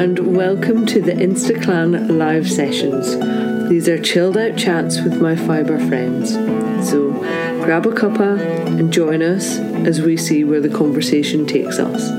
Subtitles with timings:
[0.00, 3.18] and welcome to the InstaClan live sessions.
[3.68, 6.32] These are chilled out chats with my fibre friends.
[6.88, 7.10] So
[7.62, 8.40] grab a cuppa
[8.78, 12.10] and join us as we see where the conversation takes us.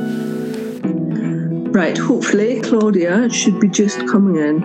[1.74, 4.64] Right, hopefully Claudia should be just coming in.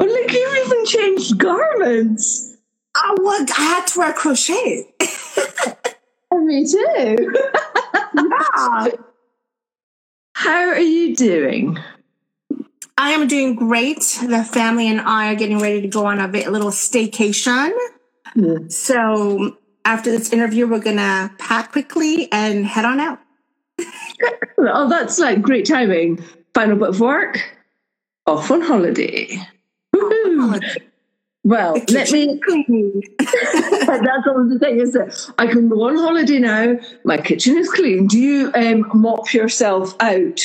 [0.00, 2.56] Oh, look, you've even changed garments.
[2.94, 4.94] I, well, I had to wear crochet.
[6.28, 7.32] Oh, me too.
[8.16, 8.88] yeah.
[10.36, 11.78] How are you doing?
[12.98, 14.00] I am doing great.
[14.22, 17.72] The family and I are getting ready to go on a little staycation.
[18.34, 18.58] Yeah.
[18.68, 23.18] So after this interview, we're gonna pack quickly and head on out.
[24.58, 26.22] oh, that's like great timing.
[26.52, 27.40] Final bit of work,
[28.26, 29.38] off on holiday.
[29.94, 30.60] Woohoo!
[31.44, 32.38] Well, let me.
[33.80, 36.76] That's all the thing is that I can go on holiday now.
[37.04, 38.06] My kitchen is clean.
[38.06, 40.40] Do you um, mop yourself out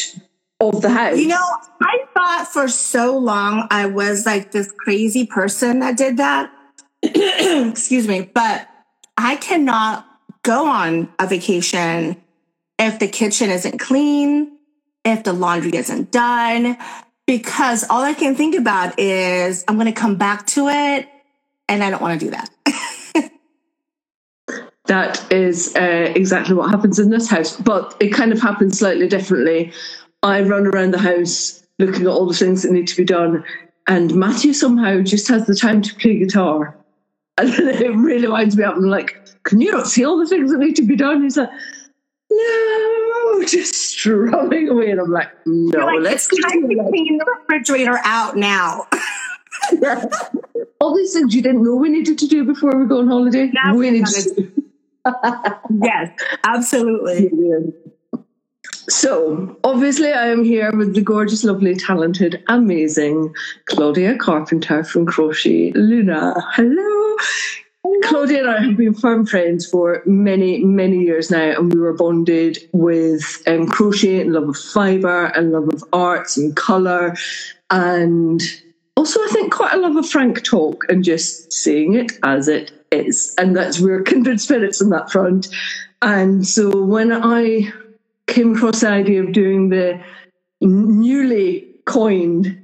[0.59, 1.17] of the house?
[1.17, 1.45] You know,
[1.81, 6.51] I thought for so long I was like this crazy person that did that.
[7.03, 8.67] Excuse me, but
[9.17, 10.05] I cannot
[10.43, 12.21] go on a vacation
[12.79, 14.57] if the kitchen isn't clean,
[15.05, 16.77] if the laundry isn't done,
[17.27, 21.07] because all I can think about is I'm going to come back to it
[21.69, 22.49] and I don't want to do that.
[24.91, 29.07] That is uh, exactly what happens in this house, but it kind of happens slightly
[29.07, 29.71] differently.
[30.21, 33.41] I run around the house looking at all the things that need to be done,
[33.87, 36.75] and Matthew somehow just has the time to play guitar.
[37.37, 38.75] And it really winds me up.
[38.75, 41.23] I'm like, can you not see all the things that need to be done?
[41.23, 41.49] He's like,
[42.29, 44.91] no, just strumming away.
[44.91, 48.87] And I'm like, no, like, let's it's time to clean the refrigerator out now.
[50.81, 53.49] all these things you didn't know we needed to do before we go on holiday.
[53.53, 54.51] Now we need to
[55.81, 56.11] yes,
[56.43, 57.29] absolutely.
[58.89, 63.33] So, obviously, I am here with the gorgeous, lovely, talented, amazing
[63.65, 66.33] Claudia Carpenter from Crochet Luna.
[66.53, 67.15] Hello.
[68.03, 71.93] Claudia and I have been firm friends for many, many years now, and we were
[71.93, 77.15] bonded with um, crochet and love of fibre and love of arts and colour,
[77.69, 78.41] and
[78.97, 82.71] also I think quite a love of frank talk and just seeing it as it
[82.91, 83.33] is.
[83.37, 85.47] And that's we're kindred spirits on that front.
[86.01, 87.71] And so when I
[88.27, 90.01] came across the idea of doing the
[90.61, 92.61] newly coined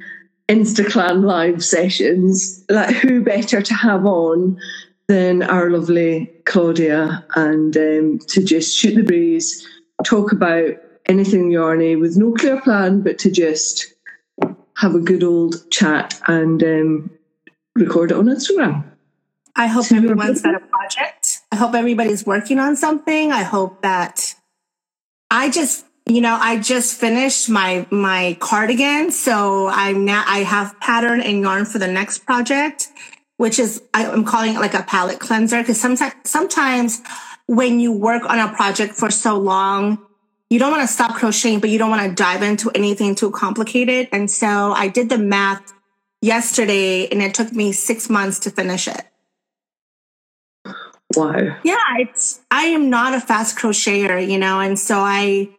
[0.47, 4.59] InstaClan live sessions, like who better to have on
[5.07, 9.67] than our lovely Claudia and um, to just shoot the breeze,
[10.05, 10.75] talk about
[11.07, 13.93] anything yarny with no clear plan, but to just
[14.75, 17.09] have a good old chat and um,
[17.75, 18.83] record it on Instagram.
[19.57, 21.39] I hope everyone's got a project.
[21.51, 23.31] I hope everybody's working on something.
[23.31, 24.35] I hope that
[25.31, 30.79] I just, you know, I just finished my my cardigan, so I'm now I have
[30.79, 32.87] pattern and yarn for the next project,
[33.37, 37.01] which is I, I'm calling it like a palate cleanser because sometimes sometimes
[37.47, 39.97] when you work on a project for so long,
[40.51, 43.31] you don't want to stop crocheting, but you don't want to dive into anything too
[43.31, 44.07] complicated.
[44.11, 45.73] And so I did the math
[46.21, 49.03] yesterday, and it took me six months to finish it.
[51.15, 51.57] Wow.
[51.63, 55.49] Yeah, it's I am not a fast crocheter, you know, and so I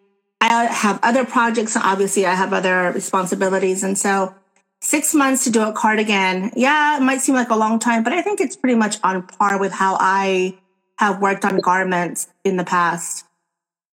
[0.41, 4.35] I have other projects and obviously I have other responsibilities and so
[4.81, 6.53] 6 months to do a cardigan.
[6.55, 9.27] Yeah, it might seem like a long time, but I think it's pretty much on
[9.27, 10.59] par with how I
[10.99, 13.25] have worked on garments in the past.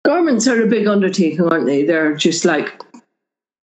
[0.06, 1.84] Garments are a big undertaking, aren't they?
[1.84, 2.81] They're just like,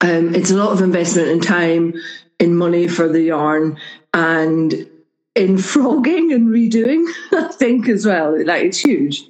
[0.01, 1.93] um, it's a lot of investment in time,
[2.39, 3.77] in money for the yarn,
[4.13, 4.89] and
[5.35, 8.43] in frogging and redoing, I think, as well.
[8.45, 9.23] Like, it's huge.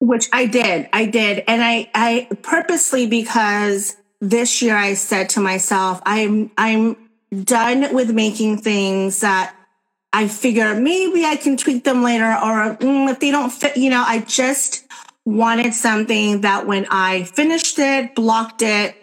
[0.00, 0.88] which I did.
[0.92, 1.44] I did.
[1.48, 6.96] And I, I purposely because this year I said to myself, I'm, I'm
[7.44, 9.54] done with making things that
[10.12, 13.90] I figure maybe I can tweak them later or mm, if they don't fit, you
[13.90, 14.86] know, I just
[15.26, 18.96] wanted something that when I finished it, blocked it,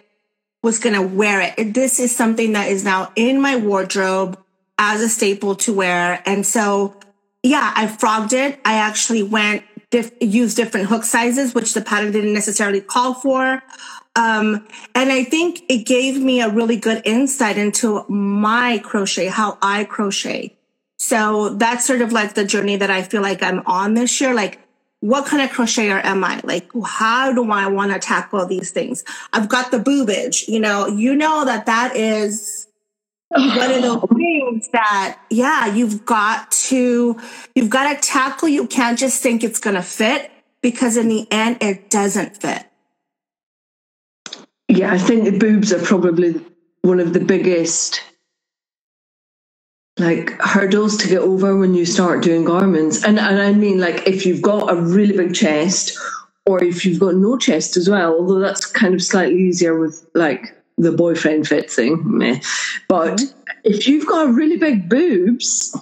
[0.64, 1.74] was going to wear it.
[1.76, 4.40] This is something that is now in my wardrobe
[4.80, 6.24] as a staple to wear.
[6.26, 6.96] And so,
[7.44, 8.60] yeah, I frogged it.
[8.66, 13.62] I actually went diff- used different hook sizes, which the pattern didn't necessarily call for.
[14.16, 19.58] Um, and I think it gave me a really good insight into my crochet, how
[19.62, 20.56] I crochet.
[20.98, 24.34] So that's sort of like the journey that I feel like I'm on this year.
[24.34, 24.60] Like,
[25.02, 26.42] what kind of crocheter am I?
[26.44, 29.06] Like, how do I want to tackle these things?
[29.32, 32.68] I've got the boobage, you know, you know that that is
[33.30, 37.20] one of those things that, yeah, you've got to,
[37.56, 38.50] you've got to tackle.
[38.50, 40.32] You can't just think it's going to fit
[40.62, 42.66] because in the end, it doesn't fit.
[44.70, 46.42] yeah, I think the boobs are probably
[46.84, 48.02] one of the biggest
[50.00, 53.04] like hurdles to get over when you start doing garments.
[53.06, 55.98] And and I mean like if you've got a really big chest
[56.46, 60.06] or if you've got no chest as well, although that's kind of slightly easier with
[60.16, 62.02] like the boyfriend fit thing.
[62.06, 62.40] Meh.
[62.88, 63.54] But mm-hmm.
[63.64, 65.76] if you've got really big boobs,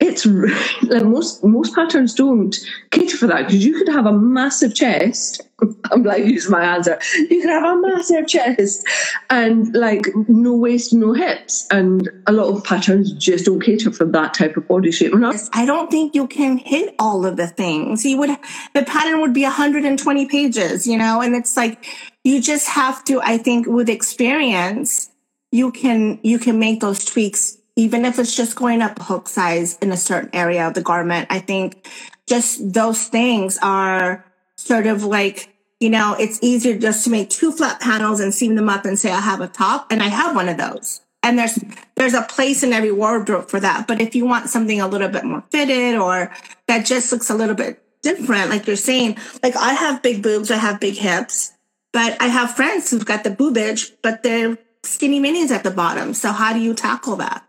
[0.00, 0.26] it's
[0.82, 2.56] like most most patterns don't
[2.90, 5.42] cater for that because you could have a massive chest.
[5.90, 6.98] I'm like use my answer.
[7.16, 8.86] You could have a massive chest
[9.30, 14.04] and like no waist, no hips, and a lot of patterns just don't cater for
[14.04, 15.12] that type of body shape.
[15.52, 18.04] I don't think you can hit all of the things.
[18.04, 18.30] You would
[18.74, 21.86] the pattern would be 120 pages, you know, and it's like
[22.28, 23.20] you just have to.
[23.22, 25.10] I think with experience,
[25.50, 29.78] you can you can make those tweaks even if it's just going up hook size
[29.78, 31.28] in a certain area of the garment.
[31.30, 31.88] I think
[32.26, 34.24] just those things are
[34.56, 38.56] sort of like, you know, it's easier just to make two flat panels and seam
[38.56, 41.00] them up and say I have a top and I have one of those.
[41.22, 41.56] And there's
[41.94, 43.86] there's a place in every wardrobe for that.
[43.86, 46.32] But if you want something a little bit more fitted or
[46.66, 50.50] that just looks a little bit different, like you're saying, like I have big boobs,
[50.50, 51.52] I have big hips,
[51.98, 56.14] but I have friends who've got the boobage, but they're skinny minis at the bottom.
[56.14, 57.44] So how do you tackle that?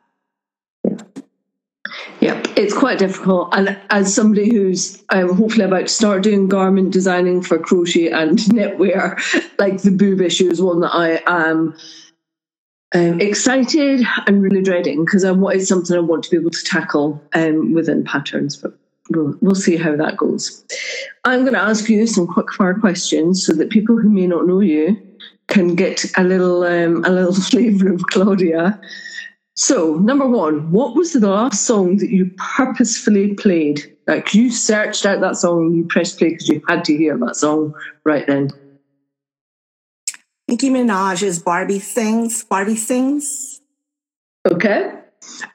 [2.19, 3.56] Yep, it's quite difficult.
[3.56, 8.40] And as somebody who's um, hopefully about to start doing garment designing for crochet and
[8.56, 9.22] knitwear,
[9.60, 11.78] like the boob issue is one that I am
[12.96, 16.50] um, excited and really dreading because I want it's something I want to be able
[16.50, 18.57] to tackle um, within patterns.
[18.57, 18.74] But
[19.10, 20.66] we'll, we'll see how that goes.
[21.26, 24.48] I'm going to ask you some quick fire questions so that people who may not
[24.48, 24.98] know you
[25.48, 28.80] can get a little um, a little flavour of Claudia.
[29.56, 33.94] So, number one, what was the last song that you purposefully played?
[34.08, 37.18] Like you searched out that song and you pressed play because you had to hear
[37.18, 37.74] that song
[38.06, 38.52] right then.
[40.48, 43.60] Nicki Minaj's Barbie Tingz, Barbie Tingz.
[44.50, 44.94] Okay.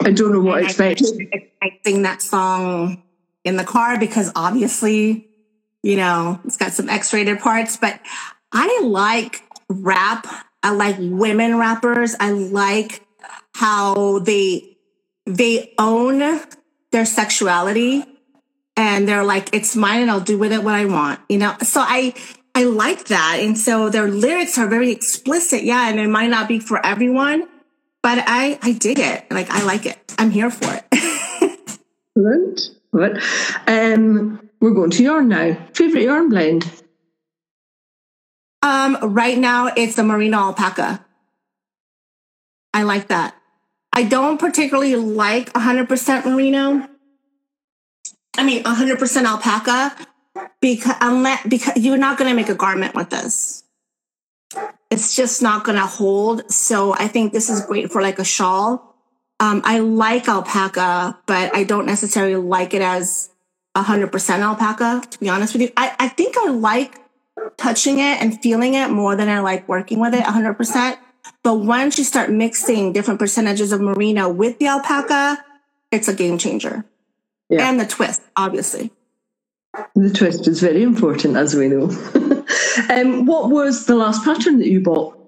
[0.05, 1.03] I don't know what I expect.
[1.33, 3.03] I, I sing that song
[3.45, 5.29] in the car because obviously,
[5.83, 8.01] you know, it's got some X rated parts, but
[8.53, 10.27] I like rap.
[10.63, 12.17] I like women rappers.
[12.19, 13.03] I like
[13.55, 14.77] how they
[15.27, 16.41] they own
[16.91, 18.05] their sexuality
[18.77, 21.57] and they're like it's mine and I'll do with it what I want you know
[21.63, 22.15] so I
[22.55, 26.47] I like that and so their lyrics are very explicit yeah and it might not
[26.47, 27.49] be for everyone
[28.03, 31.79] but I I dig it like I like it I'm here for it.
[32.95, 33.21] Good.
[33.67, 35.57] Um, we're going to yarn now.
[35.73, 36.83] Favorite yarn blend?
[38.63, 41.05] Um, right now it's the merino alpaca.
[42.73, 43.35] I like that.
[43.93, 46.89] I don't particularly like 100% merino.
[48.37, 49.97] I mean, 100% alpaca
[50.61, 53.65] because unless because you're not going to make a garment with this.
[54.91, 56.51] It's just not going to hold.
[56.51, 58.94] So I think this is great for like a shawl.
[59.41, 63.31] Um, I like alpaca, but I don't necessarily like it as
[63.77, 65.71] 100% alpaca, to be honest with you.
[65.77, 67.01] I, I think I like
[67.57, 70.99] touching it and feeling it more than I like working with it 100%.
[71.43, 75.45] But once you start mixing different percentages of merino with the alpaca,
[75.91, 76.85] it's a game changer.
[77.49, 77.69] Yeah.
[77.69, 78.93] And the twist, obviously.
[79.95, 81.85] The twist is very important, as we know.
[82.91, 85.19] um, what was the last pattern that you bought?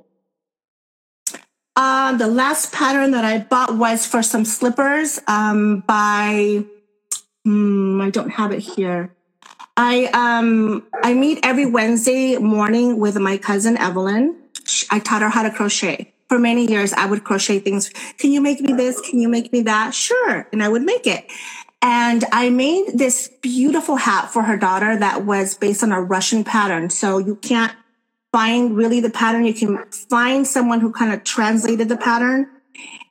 [1.77, 6.65] Uh, the last pattern that I bought was for some slippers um, by,
[7.47, 9.11] um, I don't have it here.
[9.77, 14.37] I um I meet every Wednesday morning with my cousin Evelyn.
[14.91, 16.13] I taught her how to crochet.
[16.29, 17.91] For many years, I would crochet things.
[18.19, 19.01] Can you make me this?
[19.01, 19.95] Can you make me that?
[19.95, 20.49] Sure.
[20.53, 21.27] And I would make it.
[21.83, 26.45] And I made this beautiful hat for her daughter that was based on a Russian
[26.45, 26.91] pattern.
[26.91, 27.75] So you can't
[28.37, 29.47] find really the pattern.
[29.47, 32.47] You can find someone who kind of translated the pattern.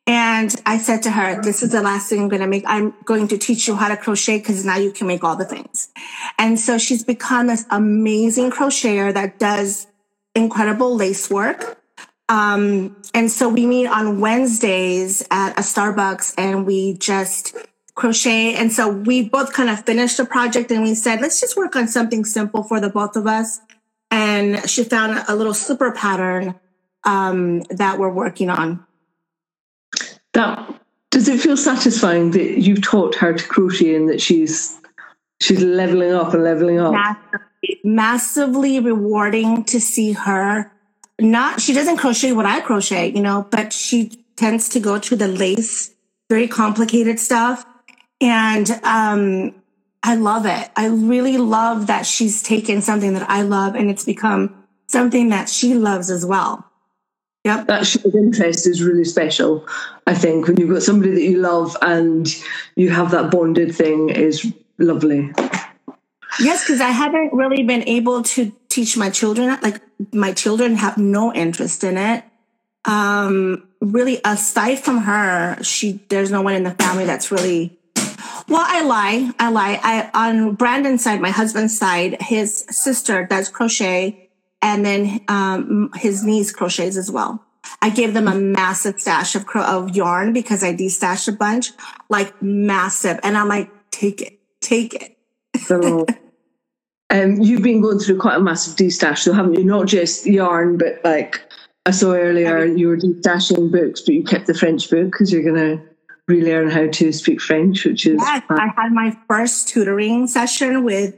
[0.06, 2.64] And I said to her, this is the last thing I'm going to make.
[2.68, 5.46] I'm going to teach you how to crochet because now you can make all the
[5.46, 5.90] things.
[6.38, 9.88] And so she's become this amazing crocheter that does
[10.36, 11.82] incredible lace work.
[12.30, 17.56] Um, and so we meet on Wednesdays at a Starbucks and we just
[17.96, 18.54] crochet.
[18.54, 21.76] And so we both kind of finished the project and we said, let's just work
[21.76, 23.60] on something simple for the both of us.
[24.16, 26.56] And she found a little slipper pattern
[27.04, 28.86] um, that we're working on.
[30.34, 30.82] That
[31.12, 34.80] does it feel satisfying that you've taught her to crochet and that she's
[35.42, 36.94] she's leveling up and leveling up?
[37.84, 40.72] massively rewarding to see her
[41.20, 45.16] not she doesn't crochet what I crochet, you know, but she tends to go to
[45.16, 45.92] the lace,
[46.30, 47.66] very complicated stuff.
[48.22, 49.56] And um
[50.06, 50.70] I love it.
[50.76, 55.50] I really love that she's taken something that I love and it's become something that
[55.50, 56.64] she loves as well.
[57.44, 57.66] Yep.
[57.66, 59.68] That shared interest is really special.
[60.06, 62.28] I think when you've got somebody that you love and
[62.76, 65.34] you have that bonded thing is lovely.
[66.40, 69.58] Yes, because I haven't really been able to teach my children.
[69.64, 69.82] Like
[70.14, 72.24] my children have no interest in it.
[72.86, 77.75] Um, really, aside from her, she there's no one in the family that's really.
[78.48, 79.32] Well, I lie.
[79.40, 79.80] I lie.
[79.82, 84.30] I on Brandon's side, my husband's side, his sister does crochet,
[84.62, 87.44] and then um, his niece crochets as well.
[87.82, 91.72] I gave them a massive stash of cro- of yarn because I destashed a bunch,
[92.10, 95.18] like massive, and I'm like, take it, take it.
[95.62, 96.06] So,
[97.10, 99.64] um, you've been going through quite a massive destash, so haven't you?
[99.64, 101.42] Not just yarn, but like
[101.86, 105.44] I saw earlier, you were destashing books, but you kept the French book because you're
[105.44, 105.84] going to
[106.28, 108.20] relearn how to speak French, which is.
[108.20, 111.16] Yes, I had my first tutoring session with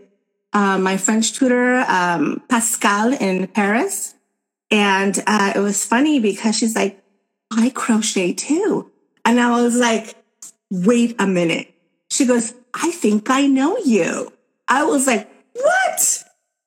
[0.53, 4.15] uh, my French tutor, um, Pascal, in Paris.
[4.69, 7.01] And uh, it was funny because she's like,
[7.51, 8.91] I crochet too.
[9.23, 10.15] And I was like,
[10.69, 11.73] wait a minute.
[12.09, 14.31] She goes, I think I know you.
[14.67, 16.23] I was like, what?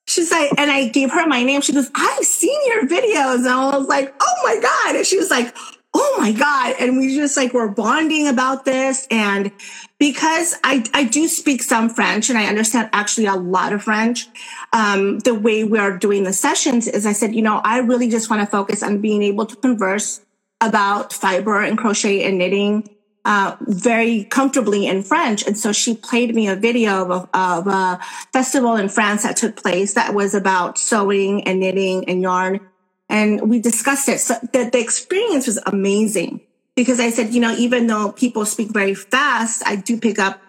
[0.06, 1.60] She's like, and I gave her my name.
[1.60, 3.38] She goes, I've seen your videos.
[3.38, 4.96] And I was like, oh my God.
[4.96, 5.54] And she was like,
[5.92, 6.76] oh my God.
[6.78, 9.06] And we just like were bonding about this.
[9.10, 9.50] And
[9.98, 14.28] because I, I do speak some French and I understand actually a lot of French,
[14.72, 18.08] um, the way we are doing the sessions is I said, you know, I really
[18.08, 20.20] just want to focus on being able to converse
[20.60, 22.88] about fiber and crochet and knitting
[23.24, 25.46] uh, very comfortably in French.
[25.46, 28.00] And so she played me a video of, of a
[28.32, 32.60] festival in France that took place that was about sewing and knitting and yarn.
[33.10, 34.20] And we discussed it.
[34.20, 36.40] So the, the experience was amazing
[36.76, 40.40] because I said, you know, even though people speak very fast, I do pick up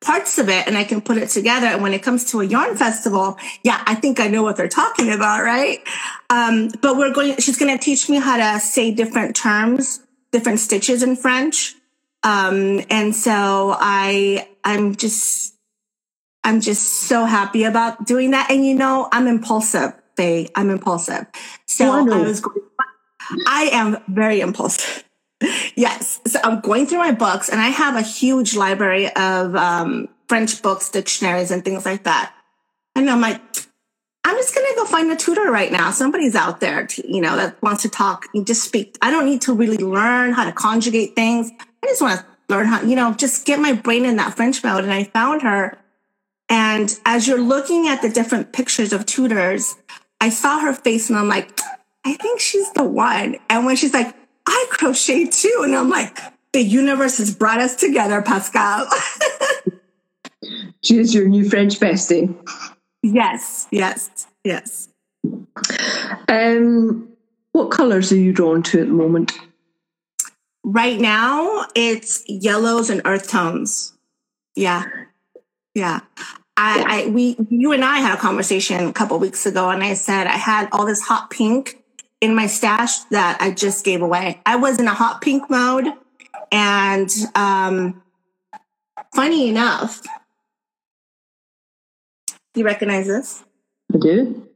[0.00, 1.66] parts of it and I can put it together.
[1.66, 4.68] And when it comes to a yarn festival, yeah, I think I know what they're
[4.68, 5.80] talking about, right?
[6.30, 10.00] Um, but we're going, she's going to teach me how to say different terms,
[10.32, 11.74] different stitches in French.
[12.22, 15.54] Um, and so I, I'm just,
[16.44, 18.50] I'm just so happy about doing that.
[18.50, 21.26] And you know, I'm impulsive, I'm impulsive.
[21.66, 22.60] So oh, I, I was going,
[23.46, 25.04] I am very impulsive.
[25.74, 26.20] yes.
[26.26, 30.60] So I'm going through my books and I have a huge library of, um, French
[30.62, 32.34] books, dictionaries and things like that.
[32.94, 33.40] And I'm like,
[34.24, 35.92] I'm just going to go find a tutor right now.
[35.92, 38.98] Somebody's out there, to, you know, that wants to talk and just speak.
[39.00, 41.52] I don't need to really learn how to conjugate things.
[41.60, 44.64] I just want to learn how, you know, just get my brain in that French
[44.64, 44.82] mode.
[44.82, 45.78] And I found her.
[46.48, 49.76] And as you're looking at the different pictures of tutors,
[50.20, 51.58] I saw her face and I'm like,
[52.04, 53.36] I think she's the one.
[53.50, 54.14] And when she's like,
[54.46, 55.62] I crochet too.
[55.64, 56.18] And I'm like,
[56.52, 58.88] the universe has brought us together, Pascal.
[60.82, 62.34] she is your new French bestie.
[63.02, 64.88] Yes, yes, yes.
[66.28, 67.08] Um,
[67.52, 69.32] what colors are you drawn to at the moment?
[70.64, 73.92] Right now, it's yellows and earth tones.
[74.54, 74.84] Yeah.
[75.74, 76.00] Yeah.
[76.56, 79.94] I, I, we, you and I had a conversation a couple weeks ago, and I
[79.94, 81.82] said I had all this hot pink
[82.20, 84.40] in my stash that I just gave away.
[84.46, 85.86] I was in a hot pink mode,
[86.50, 88.02] and um,
[89.14, 90.00] funny enough,
[92.54, 93.44] you recognize this?
[93.94, 94.48] I do.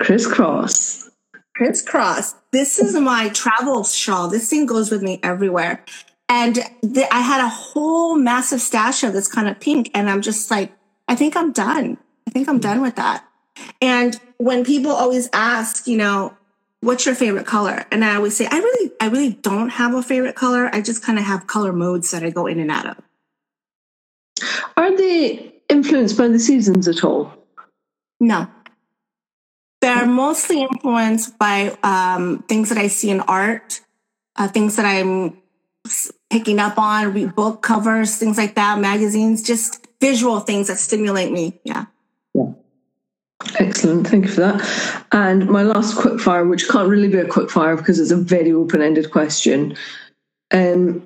[0.00, 1.10] Crisscross.
[1.54, 2.34] Crisscross.
[2.52, 4.28] This is my travel shawl.
[4.28, 5.84] This thing goes with me everywhere.
[6.32, 9.90] And the, I had a whole massive stash of this kind of pink.
[9.92, 10.72] And I'm just like,
[11.06, 11.98] I think I'm done.
[12.26, 13.22] I think I'm done with that.
[13.82, 16.34] And when people always ask, you know,
[16.80, 17.84] what's your favorite color?
[17.92, 20.74] And I always say, I really, I really don't have a favorite color.
[20.74, 22.96] I just kind of have color modes that I go in and out of.
[24.78, 27.30] Are they influenced by the seasons at all?
[28.20, 28.48] No.
[29.82, 33.82] They're mostly influenced by um, things that I see in art,
[34.36, 35.41] uh, things that I'm
[36.30, 41.32] picking up on, read book covers, things like that, magazines, just visual things that stimulate
[41.32, 41.60] me.
[41.64, 41.86] Yeah.
[42.34, 42.52] Yeah.
[43.58, 44.06] Excellent.
[44.06, 45.04] Thank you for that.
[45.12, 48.16] And my last quick fire, which can't really be a quick fire because it's a
[48.16, 49.76] very open ended question.
[50.52, 51.02] Um,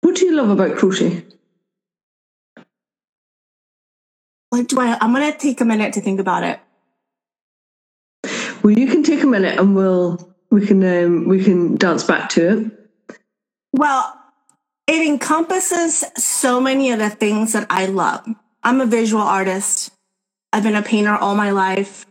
[0.00, 1.24] what do you love about crochet?
[4.50, 4.96] What do I?
[5.00, 6.60] I'm going to take a minute to think about it.
[8.62, 12.30] Well, you can take a minute and we'll we can um, we can dance back
[12.30, 12.83] to it.
[13.74, 14.14] Well,
[14.86, 18.26] it encompasses so many of the things that I love.
[18.62, 19.92] I'm a visual artist.
[20.52, 22.06] I've been a painter all my life.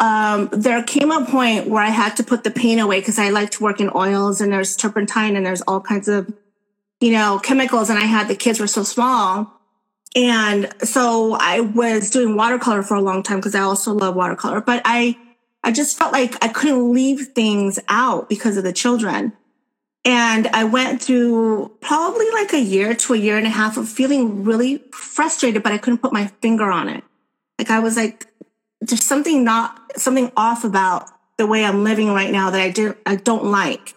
[0.00, 3.30] Um, there came a point where I had to put the paint away because I
[3.30, 6.32] like to work in oils and there's turpentine and there's all kinds of,
[7.00, 7.90] you know, chemicals.
[7.90, 9.52] And I had the kids were so small.
[10.16, 14.60] and so I was doing watercolor for a long time because I also love watercolor,
[14.60, 15.16] but I,
[15.64, 19.32] I just felt like I couldn't leave things out because of the children.
[20.04, 23.88] And I went through probably like a year to a year and a half of
[23.88, 27.04] feeling really frustrated, but I couldn't put my finger on it.
[27.58, 28.26] Like I was like,
[28.80, 32.98] there's something not, something off about the way I'm living right now that I didn't,
[33.04, 33.94] I don't like.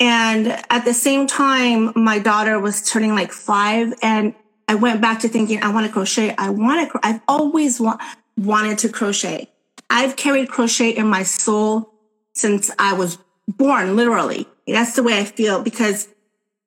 [0.00, 4.34] And at the same time, my daughter was turning like five and
[4.68, 6.34] I went back to thinking, I want to crochet.
[6.36, 7.98] I want to, I've always wa-
[8.36, 9.48] wanted to crochet.
[9.88, 11.92] I've carried crochet in my soul
[12.34, 14.46] since I was born, literally.
[14.66, 16.08] That's the way I feel because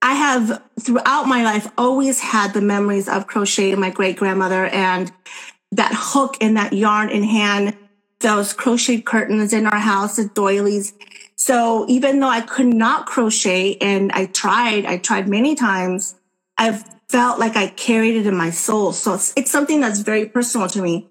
[0.01, 5.11] I have throughout my life always had the memories of crocheting my great grandmother and
[5.71, 7.75] that hook and that yarn in hand,
[8.19, 10.93] those crocheted curtains in our house, the doilies.
[11.35, 16.15] So even though I could not crochet and I tried, I tried many times,
[16.57, 18.93] I've felt like I carried it in my soul.
[18.93, 21.08] So it's, it's something that's very personal to me.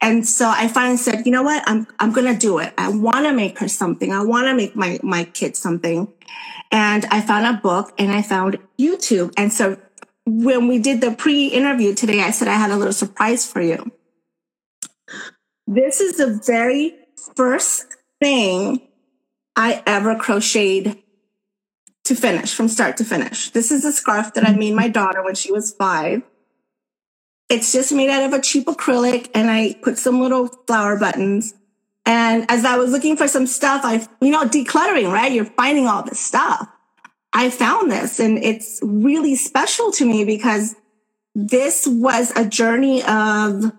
[0.00, 1.62] And so I finally said, you know what?
[1.66, 2.72] I'm, I'm going to do it.
[2.78, 4.12] I want to make her something.
[4.12, 6.08] I want to make my, my kid something.
[6.72, 9.32] And I found a book and I found YouTube.
[9.36, 9.76] And so
[10.24, 13.60] when we did the pre interview today, I said, I had a little surprise for
[13.60, 13.90] you.
[15.66, 16.94] This is the very
[17.36, 17.86] first
[18.20, 18.80] thing
[19.54, 20.98] I ever crocheted
[22.04, 23.50] to finish, from start to finish.
[23.50, 26.22] This is a scarf that I made my daughter when she was five.
[27.50, 31.52] It's just made out of a cheap acrylic and I put some little flower buttons.
[32.06, 35.32] And as I was looking for some stuff, I, you know, decluttering, right?
[35.32, 36.68] You're finding all this stuff.
[37.32, 40.76] I found this and it's really special to me because
[41.34, 43.72] this was a journey of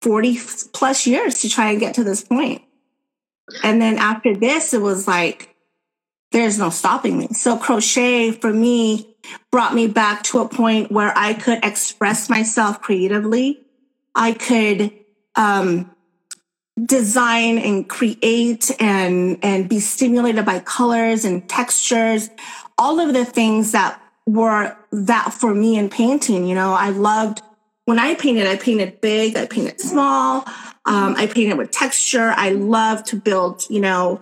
[0.00, 0.38] 40
[0.72, 2.62] plus years to try and get to this point.
[3.62, 5.54] And then after this, it was like,
[6.32, 7.28] there's no stopping me.
[7.28, 9.11] So crochet for me
[9.50, 13.60] brought me back to a point where I could express myself creatively.
[14.14, 14.92] I could,
[15.36, 15.94] um,
[16.84, 22.30] design and create and, and be stimulated by colors and textures,
[22.78, 26.46] all of the things that were that for me in painting.
[26.46, 27.42] You know, I loved
[27.84, 30.44] when I painted, I painted big, I painted small.
[30.84, 32.32] Um, I painted with texture.
[32.36, 34.20] I love to build, you know,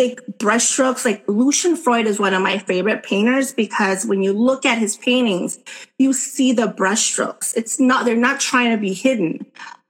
[0.00, 1.04] thick brushstrokes.
[1.04, 4.96] Like Lucian Freud is one of my favorite painters because when you look at his
[4.96, 5.58] paintings,
[5.98, 7.54] you see the brushstrokes.
[7.54, 9.44] It's not, they're not trying to be hidden.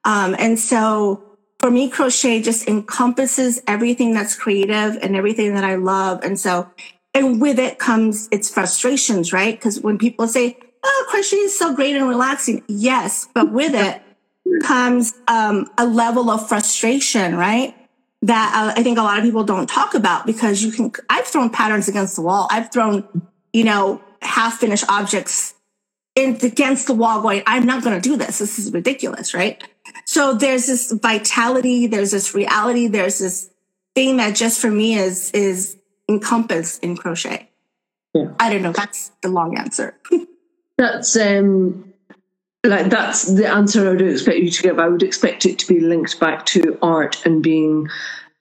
[0.04, 1.22] Um, and so
[1.60, 6.24] for me, crochet just encompasses everything that's creative and everything that I love.
[6.24, 6.68] And so,
[7.14, 9.54] and with it comes its frustrations, right?
[9.54, 12.64] Because when people say, oh, crochet is so great and relaxing.
[12.66, 14.02] Yes, but with it
[14.64, 17.76] comes um, a level of frustration, right?
[18.22, 21.26] That uh, I think a lot of people don't talk about because you can, I've
[21.26, 22.48] thrown patterns against the wall.
[22.50, 23.04] I've thrown,
[23.52, 25.54] you know, half finished objects
[26.14, 28.38] in, against the wall going, I'm not going to do this.
[28.38, 29.32] This is ridiculous.
[29.32, 29.62] Right.
[30.04, 31.86] So there's this vitality.
[31.86, 32.88] There's this reality.
[32.88, 33.50] There's this
[33.94, 35.78] thing that just for me is, is
[36.08, 37.48] encompassed in crochet.
[38.12, 38.32] Yeah.
[38.38, 38.72] I don't know.
[38.72, 39.96] That's the long answer.
[40.76, 41.89] that's, um,
[42.64, 44.78] like that's the answer I would expect you to give.
[44.78, 47.88] I would expect it to be linked back to art and being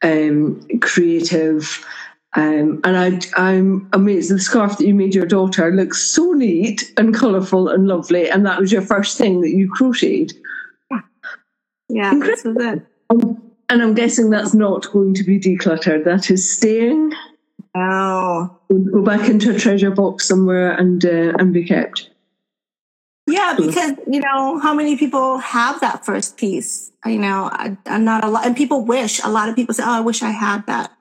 [0.04, 1.86] um, creative.
[2.34, 4.30] Um, and I, I'm amazed.
[4.30, 8.30] The scarf that you made your daughter looks so neat and colourful and lovely.
[8.30, 10.34] And that was your first thing that you crocheted.
[11.90, 12.86] Yeah, this is it.
[13.10, 16.06] Um, and I'm guessing that's not going to be decluttered.
[16.06, 17.14] That is staying.
[17.76, 22.10] Oh, go back into a treasure box somewhere and uh, and be kept.
[23.30, 26.92] Yeah, because you know how many people have that first piece.
[27.06, 29.22] You know, I, am not a lot, and people wish.
[29.24, 30.92] A lot of people say, "Oh, I wish I had that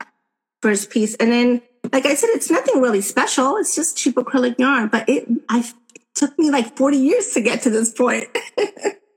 [0.63, 1.63] first piece." And then,
[1.93, 3.57] like I said, it's nothing really special.
[3.57, 5.61] It's just cheap acrylic yarn, but it I
[5.95, 8.27] it took me like 40 years to get to this point.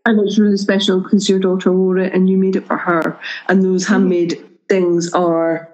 [0.06, 3.19] and it's really special because your daughter wore it and you made it for her.
[3.47, 3.93] And those mm-hmm.
[3.93, 4.54] handmade mm-hmm.
[4.69, 5.69] things are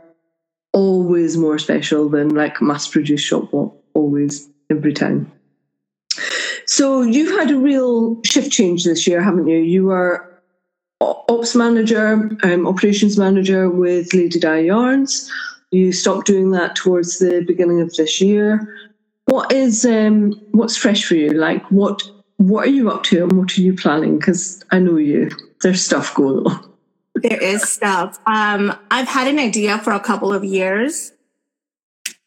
[0.73, 3.73] always more special than like mass-produced shop bought.
[3.93, 5.31] Always, every time.
[6.67, 9.57] So you've had a real shift change this year, haven't you?
[9.57, 10.41] You were
[11.01, 15.31] ops manager, um, operations manager with Lady Dye Yarns.
[15.71, 18.75] You stopped doing that towards the beginning of this year.
[19.25, 21.31] What is um, what's fresh for you?
[21.31, 22.03] Like what
[22.37, 24.17] what are you up to and what are you planning?
[24.17, 25.31] Because I know you.
[25.61, 26.73] There's stuff going on.
[27.15, 28.19] There is stuff.
[28.27, 31.13] Um, I've had an idea for a couple of years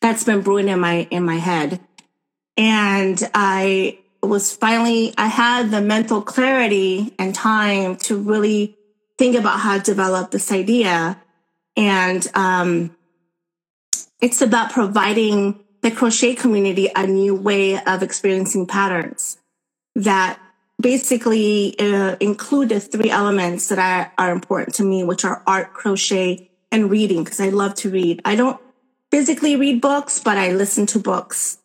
[0.00, 1.80] that's been brewing in my in my head,
[2.56, 8.76] and I was finally, I had the mental clarity and time to really
[9.18, 11.20] think about how to develop this idea.
[11.76, 12.96] And um,
[14.20, 19.38] it's about providing the crochet community a new way of experiencing patterns
[19.94, 20.38] that
[20.80, 25.72] basically uh, include the three elements that are, are important to me, which are art,
[25.72, 28.20] crochet, and reading, because I love to read.
[28.24, 28.60] I don't
[29.10, 31.58] physically read books, but I listen to books.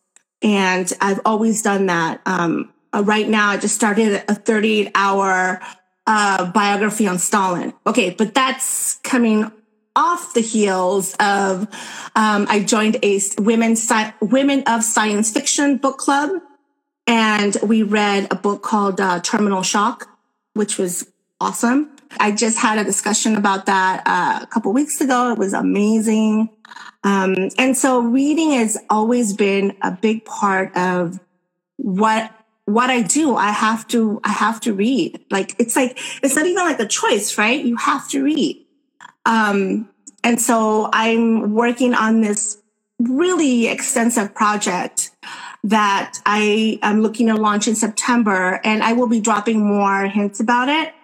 [0.46, 2.22] And I've always done that.
[2.28, 5.62] Um, uh, right now, I just started a 38 hour
[6.08, 7.74] uh, biography on Stalin.
[7.88, 9.52] Okay, but that's coming
[9.98, 11.64] off the heels of
[12.16, 16.32] um, I joined a women sci- women of science fiction book club,
[17.08, 20.10] and we read a book called uh, Termination Shock,
[20.54, 21.92] which was awesome.
[22.20, 25.34] I just had a discussion about that uh, a couple weeks ago.
[25.34, 26.50] It was amazing.
[27.04, 31.20] Um, and so reading has always been a big part of
[31.78, 32.32] what
[32.66, 33.36] what I do.
[33.36, 35.24] I have to I have to read.
[35.30, 37.64] Like it's like it's not even like a choice, right?
[37.64, 38.66] You have to read.
[39.26, 39.90] Um,
[40.24, 42.58] and so I'm working on this
[43.00, 45.12] really extensive project
[45.64, 50.40] that I am looking to launch in September, and I will be dropping more hints
[50.40, 50.95] about it.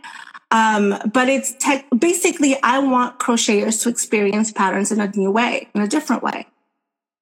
[0.52, 5.70] Um, but it's tech, basically, I want crocheters to experience patterns in a new way,
[5.74, 6.48] in a different way.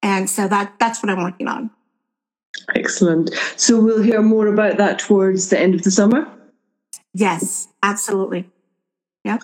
[0.02, 1.70] And so that that's what I'm working on.
[2.74, 3.30] Excellent.
[3.56, 6.26] So we'll hear more about that towards the end of the summer?
[7.14, 8.48] Yes, absolutely.
[9.24, 9.38] Yeah.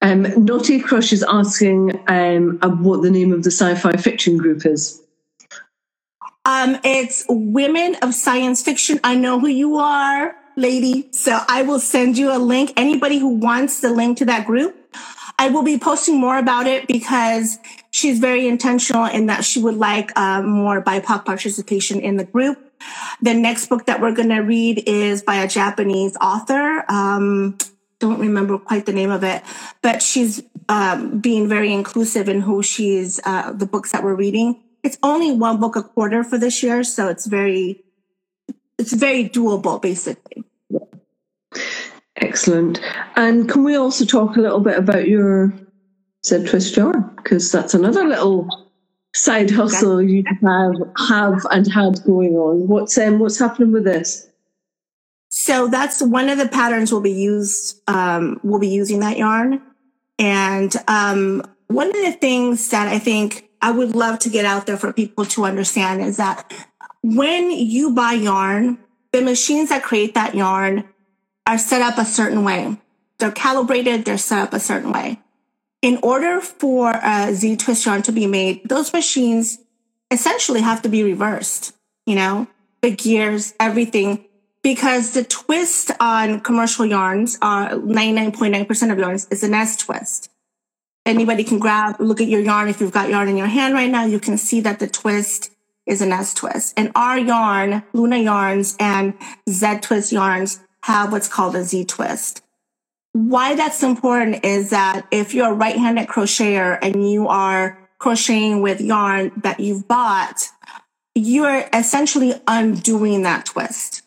[0.00, 5.00] Um, Naughty Crush is asking um, what the name of the sci-fi fiction group is.
[6.44, 8.98] Um, it's Women of Science Fiction.
[9.04, 11.08] I know who you are lady.
[11.12, 12.72] So I will send you a link.
[12.76, 14.74] Anybody who wants the link to that group,
[15.38, 17.58] I will be posting more about it because
[17.90, 22.58] she's very intentional in that she would like uh, more BIPOC participation in the group.
[23.20, 26.84] The next book that we're going to read is by a Japanese author.
[26.88, 27.58] Um,
[27.98, 29.42] don't remember quite the name of it,
[29.82, 34.62] but she's um, being very inclusive in who she's, uh, the books that we're reading.
[34.82, 37.84] It's only one book a quarter for this year, so it's very
[38.78, 40.44] it's very doable, basically.
[42.16, 42.80] Excellent.
[43.16, 45.52] And can we also talk a little bit about your
[46.24, 47.10] Z Twist yarn?
[47.16, 48.48] Because that's another little
[49.14, 50.74] side hustle you have
[51.08, 52.68] have and had going on.
[52.68, 54.28] What's um what's happening with this?
[55.30, 59.62] So that's one of the patterns we'll be used um, we'll be using that yarn.
[60.18, 64.66] And um, one of the things that I think I would love to get out
[64.66, 66.52] there for people to understand is that
[67.02, 68.78] when you buy yarn,
[69.12, 70.84] the machines that create that yarn
[71.46, 72.76] are set up a certain way.
[73.18, 75.20] They're calibrated, they're set up a certain way.
[75.80, 79.58] In order for a Z twist yarn to be made, those machines
[80.10, 81.72] essentially have to be reversed,
[82.06, 82.46] you know,
[82.82, 84.24] the gears, everything,
[84.62, 90.30] because the twist on commercial yarns are 99.9% of yarns is an S twist.
[91.04, 92.68] Anybody can grab, look at your yarn.
[92.68, 95.50] If you've got yarn in your hand right now, you can see that the twist
[95.84, 96.74] is an S twist.
[96.76, 99.14] And our yarn, Luna yarns and
[99.48, 102.42] Z twist yarns have what's called a Z twist.
[103.12, 108.80] Why that's important is that if you're a right-handed crocheter and you are crocheting with
[108.80, 110.48] yarn that you've bought,
[111.14, 114.02] you're essentially undoing that twist.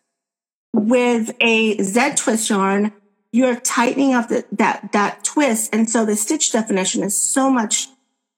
[0.73, 2.91] With a Z twist yarn,
[3.31, 5.73] you're tightening up the, that, that twist.
[5.73, 7.87] And so the stitch definition is so much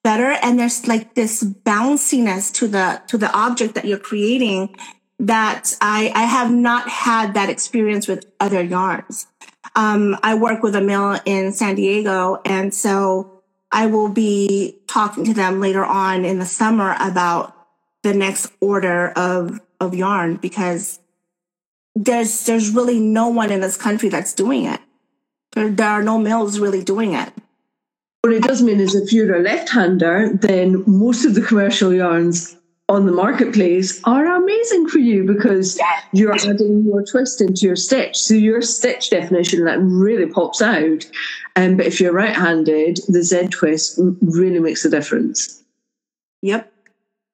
[0.03, 4.73] better and there's like this bounciness to the to the object that you're creating
[5.19, 9.27] that I, I have not had that experience with other yarns.
[9.75, 15.25] Um, I work with a mill in San Diego, and so I will be talking
[15.25, 17.53] to them later on in the summer about
[18.03, 20.99] the next order of of yarn because
[21.95, 24.79] there's there's really no one in this country that's doing it.
[25.53, 27.31] There, there are no mills really doing it.
[28.21, 32.56] What it does mean is if you're a left-hander, then most of the commercial yarns
[32.89, 35.79] on the marketplace are amazing for you because
[36.13, 38.17] you're adding more twist into your stitch.
[38.17, 41.05] So your stitch definition that really pops out.
[41.57, 45.63] Um, but if you're right-handed, the Z twist really makes a difference.
[46.41, 46.71] Yep.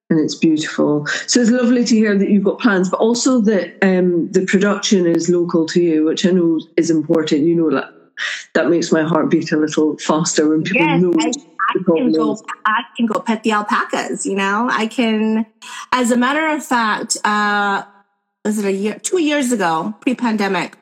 [0.10, 1.06] And it's beautiful.
[1.28, 5.06] So it's lovely to hear that you've got plans, but also that um, the production
[5.06, 7.42] is local to you, which I know is important.
[7.42, 7.94] You know that
[8.54, 11.14] that makes my heart beat a little faster when people yes, know.
[11.20, 11.32] I,
[11.76, 12.38] I can go.
[12.66, 14.26] I can go pet the alpacas.
[14.26, 15.46] You know, I can.
[15.92, 17.84] As a matter of fact, uh,
[18.46, 20.78] was it a year, two years ago, pre-pandemic?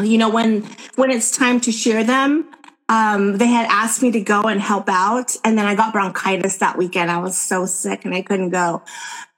[0.00, 0.62] You know, when
[0.96, 2.50] when it's time to shear them,
[2.88, 6.58] um, they had asked me to go and help out, and then I got bronchitis
[6.58, 7.10] that weekend.
[7.10, 8.82] I was so sick and I couldn't go.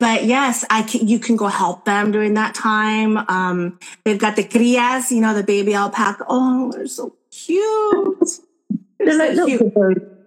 [0.00, 3.18] But yes, I can, you can go help them during that time.
[3.29, 6.24] Um, they've got the crias, you know, the baby alpaca.
[6.29, 8.29] Oh, they're so cute.
[8.98, 10.24] They're, they're so cute.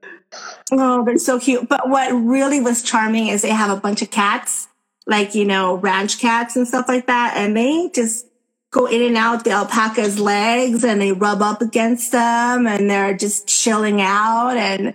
[0.72, 1.70] Oh, they're so cute.
[1.70, 4.68] But what really was charming is they have a bunch of cats,
[5.06, 7.36] like, you know, ranch cats and stuff like that.
[7.38, 8.28] And they just
[8.72, 13.16] go in and out the alpaca's legs and they rub up against them and they're
[13.16, 14.58] just chilling out.
[14.58, 14.94] And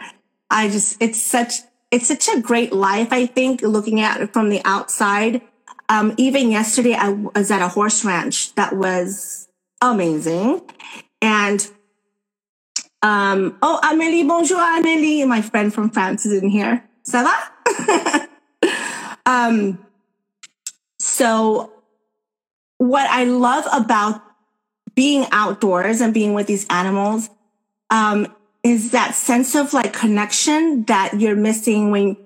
[0.50, 1.54] I just, it's such,
[1.90, 5.40] it's such a great life, I think, looking at it from the outside.
[5.88, 9.48] Um, even yesterday, I was at a horse ranch that was
[9.80, 10.62] amazing.
[11.20, 11.66] And
[13.02, 15.26] um, oh, Amélie, bonjour, Amélie.
[15.26, 16.82] My friend from France is in here.
[17.04, 18.28] Ça va?
[19.26, 19.78] um,
[20.98, 21.72] so
[22.78, 24.20] what I love about
[24.94, 27.30] being outdoors and being with these animals
[27.90, 28.26] um,
[28.62, 32.16] is that sense of like connection that you're missing when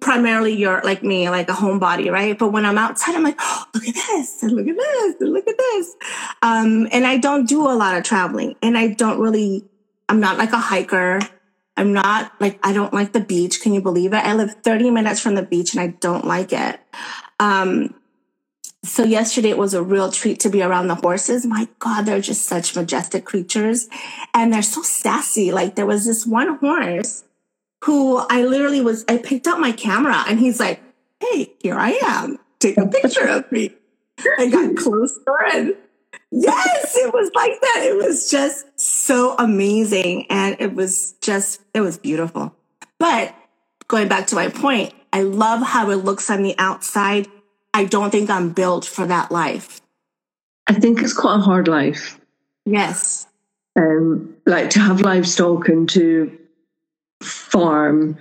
[0.00, 2.38] primarily you're like me, like a homebody, right?
[2.38, 5.32] But when I'm outside, I'm like, oh, look at this and look at this and
[5.32, 5.96] look at this.
[6.42, 9.64] Um, and I don't do a lot of traveling and I don't really,
[10.08, 11.20] I'm not like a hiker.
[11.76, 13.60] I'm not like, I don't like the beach.
[13.60, 14.24] Can you believe it?
[14.24, 16.80] I live 30 minutes from the beach and I don't like it.
[17.40, 17.94] Um,
[18.84, 21.46] so yesterday it was a real treat to be around the horses.
[21.46, 23.88] My God, they're just such majestic creatures
[24.34, 25.52] and they're so sassy.
[25.52, 27.24] Like there was this one horse
[27.84, 30.80] who I literally was, I picked up my camera and he's like,
[31.20, 32.38] Hey, here I am.
[32.58, 33.74] Take a picture of me.
[34.38, 35.20] I got closer
[35.52, 35.76] and
[36.32, 37.82] yes, it was like that.
[37.84, 40.26] It was just so amazing.
[40.28, 42.54] And it was just, it was beautiful.
[42.98, 43.34] But
[43.88, 47.28] going back to my point, I love how it looks on the outside
[47.74, 49.80] I don't think I'm built for that life.
[50.66, 52.18] I think it's quite a hard life.
[52.64, 53.26] Yes.
[53.78, 56.38] Um, like to have livestock and to
[57.22, 58.18] farm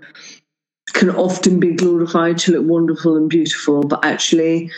[0.93, 4.71] can often be glorified to look wonderful and beautiful, but actually,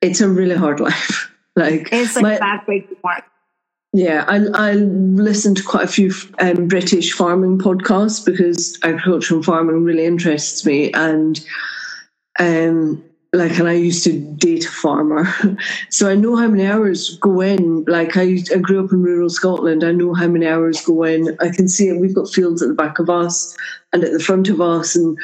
[0.00, 1.30] it's a really hard life.
[1.56, 3.24] Like it's like my, bad way work.
[3.92, 9.44] Yeah, I, I listen to quite a few um, British farming podcasts because agriculture and
[9.44, 11.40] farming really interests me, and
[12.38, 15.26] um, like and I used to date a farmer.
[15.88, 17.84] so I know how many hours go in.
[17.86, 19.82] Like I, I grew up in rural Scotland.
[19.82, 21.36] I know how many hours go in.
[21.40, 22.00] I can see it.
[22.00, 23.56] We've got fields at the back of us
[23.92, 25.16] and at the front of us and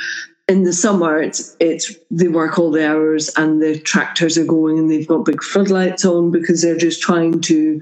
[0.53, 4.79] in the summer it's it's they work all the hours and the tractors are going
[4.79, 7.81] and they've got big floodlights on because they're just trying to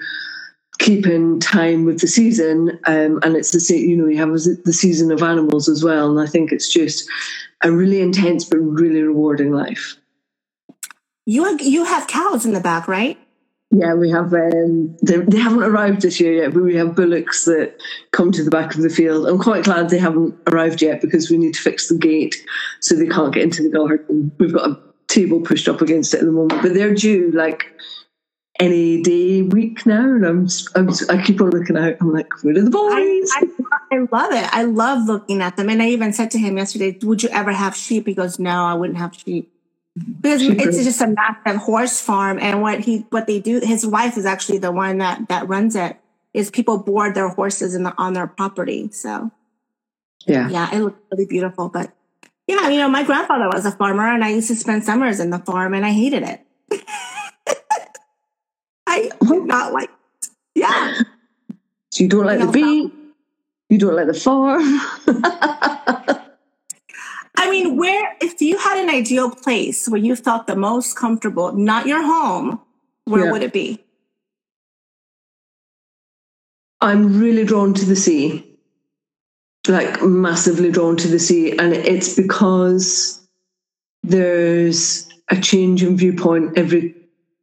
[0.79, 4.33] keep in time with the season um, and it's the you know you have
[4.65, 7.07] the season of animals as well and i think it's just
[7.63, 10.01] a really intense but really rewarding life
[11.31, 13.17] you you have cows in the back, right?
[13.73, 14.35] Yeah, we have.
[14.35, 17.81] Um, they, they haven't arrived this year yet, but we have bullocks that
[18.11, 19.29] come to the back of the field.
[19.29, 22.35] I'm quite glad they haven't arrived yet because we need to fix the gate
[22.81, 24.33] so they can't get into the garden.
[24.39, 27.73] We've got a table pushed up against it at the moment, but they're due like
[28.59, 31.97] any day week now, and I'm, I'm I keep on looking out.
[32.01, 33.31] I'm like, where are the boys?
[33.37, 34.49] I, I, I, love it.
[34.53, 37.53] I love looking at them, and I even said to him yesterday, "Would you ever
[37.53, 39.53] have sheep?" He goes, "No, I wouldn't have sheep."
[40.21, 44.17] Because it's just a massive horse farm and what he what they do his wife
[44.17, 45.97] is actually the one that that runs it
[46.33, 49.31] is people board their horses in the, on their property so.
[50.27, 50.49] Yeah.
[50.51, 51.93] Yeah it looks really beautiful but
[52.47, 55.31] yeah you know my grandfather was a farmer and i used to spend summers in
[55.31, 56.45] the farm and i hated it.
[58.87, 60.29] I did not like it.
[60.57, 61.01] yeah.
[61.93, 62.93] So you don't like you know, the beat?
[63.69, 64.81] You don't like the farm
[67.37, 71.53] I mean, where, if you had an ideal place where you felt the most comfortable,
[71.53, 72.61] not your home,
[73.05, 73.33] where yeah.
[73.33, 73.83] would it be?
[76.81, 78.47] I'm really drawn to the sea,
[79.69, 81.57] like massively drawn to the sea.
[81.57, 83.21] And it's because
[84.03, 86.95] there's a change in viewpoint every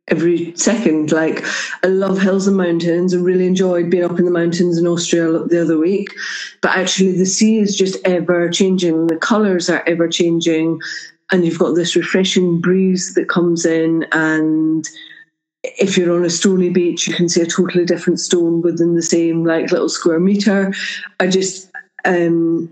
[0.08, 1.12] every second.
[1.12, 1.43] Like
[1.84, 3.13] I love hills and mountains.
[3.13, 6.10] I really enjoyed being up in the mountains in Austria the other week.
[6.62, 9.08] But actually the sea is just ever changing.
[9.08, 10.80] The colours are ever changing.
[11.32, 14.88] And you've got this refreshing breeze that comes in and
[15.63, 19.02] if you're on a stony beach, you can see a totally different stone within the
[19.02, 20.74] same like little square meter.
[21.20, 21.70] I just
[22.06, 22.72] um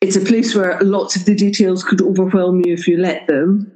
[0.00, 3.71] it's a place where lots of the details could overwhelm you if you let them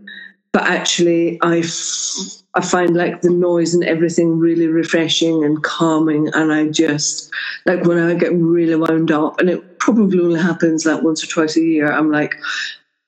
[0.57, 6.29] but actually I, f- I find like the noise and everything really refreshing and calming
[6.33, 7.31] and i just
[7.67, 11.27] like when i get really wound up and it probably only happens like once or
[11.27, 12.37] twice a year i'm like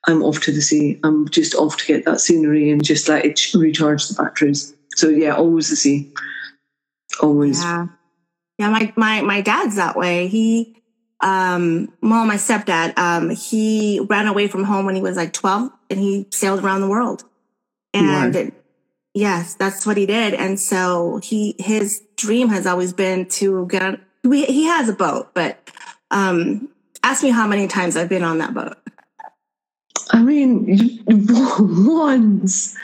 [0.08, 0.98] i'm off to the sea.
[1.04, 4.74] I'm just off to get that scenery and just like it recharge the batteries.
[4.96, 6.12] So yeah always the sea.
[7.20, 7.62] Always.
[7.62, 7.86] Yeah.
[8.58, 10.28] Yeah my my, my dad's that way.
[10.28, 10.74] He
[11.20, 15.70] um well my stepdad um he ran away from home when he was like 12
[15.90, 17.24] and he sailed around the world
[17.94, 18.52] and
[19.14, 20.34] yes, that's what he did.
[20.34, 24.92] And so he, his dream has always been to get on, we, he has a
[24.92, 25.70] boat, but,
[26.10, 26.68] um,
[27.02, 28.76] ask me how many times I've been on that boat.
[30.10, 32.76] I mean, once,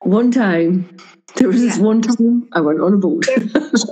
[0.00, 0.96] one time,
[1.36, 3.26] there was this one time I went on a boat.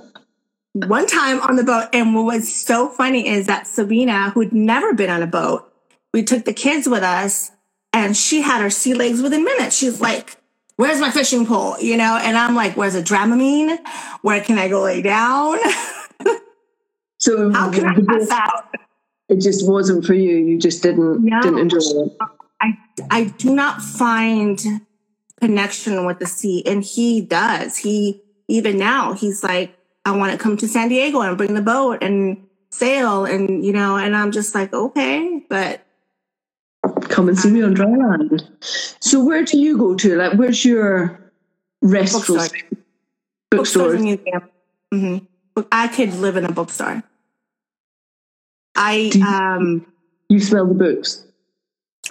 [0.72, 1.88] one time on the boat.
[1.92, 5.72] And what was so funny is that Sabina, who'd never been on a boat,
[6.12, 7.50] we took the kids with us
[7.92, 9.76] and she had her sea legs within minutes.
[9.76, 10.36] She's like,
[10.76, 11.78] Where's my fishing pole?
[11.80, 13.78] You know, and I'm like, Where's a Dramamine?
[14.22, 15.58] Where can I go lay down?
[17.18, 18.74] so How can I pass out?
[19.28, 20.36] it just wasn't for you.
[20.36, 21.40] You just didn't No.
[21.40, 22.16] didn't enjoy it.
[22.60, 22.78] I
[23.10, 24.60] I do not find
[25.40, 27.78] connection with the sea, and he does.
[27.78, 31.62] He even now he's like, I want to come to San Diego and bring the
[31.62, 35.85] boat and sail, and you know, and I'm just like, okay, but
[37.16, 38.46] Come and see me on dry land.
[39.00, 40.16] So where do you go to?
[40.16, 41.18] Like, where's your
[41.80, 42.78] restful Bookstore.
[43.50, 44.50] bookstores and museum.
[44.92, 47.02] hmm I could live in a bookstore.
[48.76, 49.86] I you- um
[50.28, 51.24] You smell the books.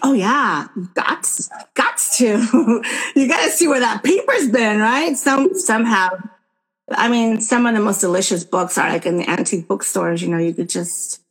[0.02, 2.82] oh yeah, gots gots to.
[3.20, 5.16] you got to see where that paper's been, right?
[5.16, 6.10] Some somehow.
[6.90, 10.24] I mean, some of the most delicious books are like in the antique bookstores.
[10.24, 11.22] You know, you could just.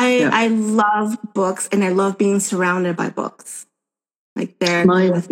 [0.00, 0.30] I Yeah.
[0.32, 3.66] I love books and I love being surrounded by books.
[4.36, 5.22] Like they're My,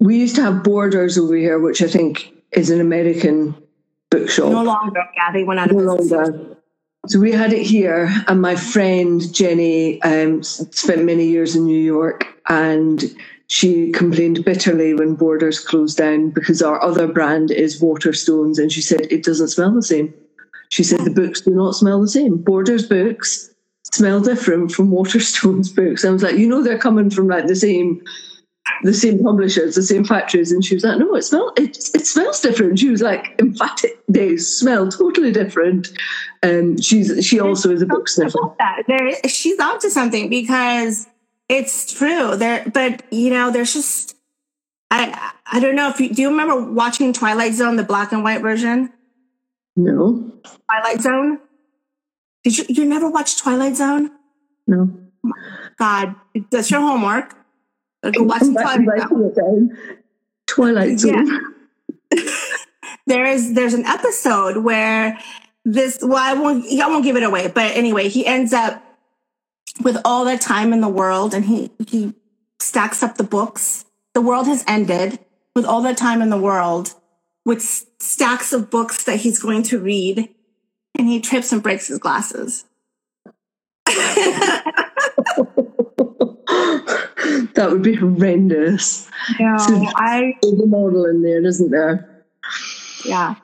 [0.00, 3.54] we used to have Borders over here, which I think is an American
[4.10, 4.50] bookshop.
[4.50, 5.02] no longer.
[5.16, 6.28] Yeah, they went out of No business.
[6.28, 6.56] longer.
[7.08, 11.78] So we had it here, and my friend Jenny um, spent many years in New
[11.80, 13.04] York, and
[13.46, 18.80] she complained bitterly when Borders closed down because our other brand is Waterstones, and she
[18.82, 20.12] said it doesn't smell the same.
[20.70, 22.38] She said the books do not smell the same.
[22.38, 23.50] Borders books
[23.94, 26.04] smell different from Waterstones books.
[26.04, 28.02] I was like, you know, they're coming from like the same
[28.82, 32.06] the same publishers, the same factories, and she was like, "No, it smells it, it
[32.06, 35.88] smells different." She was like, "In fact, they smell totally different."
[36.42, 38.38] Um, she's she also is a book sniffer.
[38.58, 38.82] that.
[38.88, 41.06] There, she's onto something because
[41.48, 42.36] it's true.
[42.36, 44.16] There, but you know, there's just
[44.90, 48.24] I I don't know if you do you remember watching Twilight Zone, the black and
[48.24, 48.92] white version?
[49.76, 50.32] No,
[50.66, 51.38] Twilight Zone.
[52.46, 54.12] Did you you never watch Twilight Zone?
[54.68, 54.88] no.
[55.76, 56.14] God,
[56.52, 57.34] that's your homework.
[58.04, 59.08] Go watch I'm back to Twilight Zone.
[59.08, 59.98] writing it down.
[60.46, 61.54] Twilight Zone.
[63.08, 65.18] there is there's an episode where
[65.64, 68.80] this well I won't I won't give it away but anyway he ends up
[69.82, 72.14] with all the time in the world and he he
[72.60, 75.18] stacks up the books the world has ended
[75.56, 76.94] with all the time in the world
[77.44, 77.60] with
[77.98, 80.32] stacks of books that he's going to read
[80.98, 82.64] and he trips and breaks his glasses
[87.54, 89.08] that would be horrendous.
[89.40, 92.24] no I There's a model in there, isn't there?
[93.04, 93.34] yeah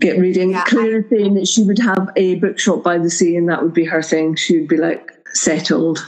[0.00, 0.50] Get reading.
[0.50, 3.62] Yeah, Claire is saying that she would have a bookshop by the sea, and that
[3.62, 4.34] would be her thing.
[4.34, 6.04] She would be like settled.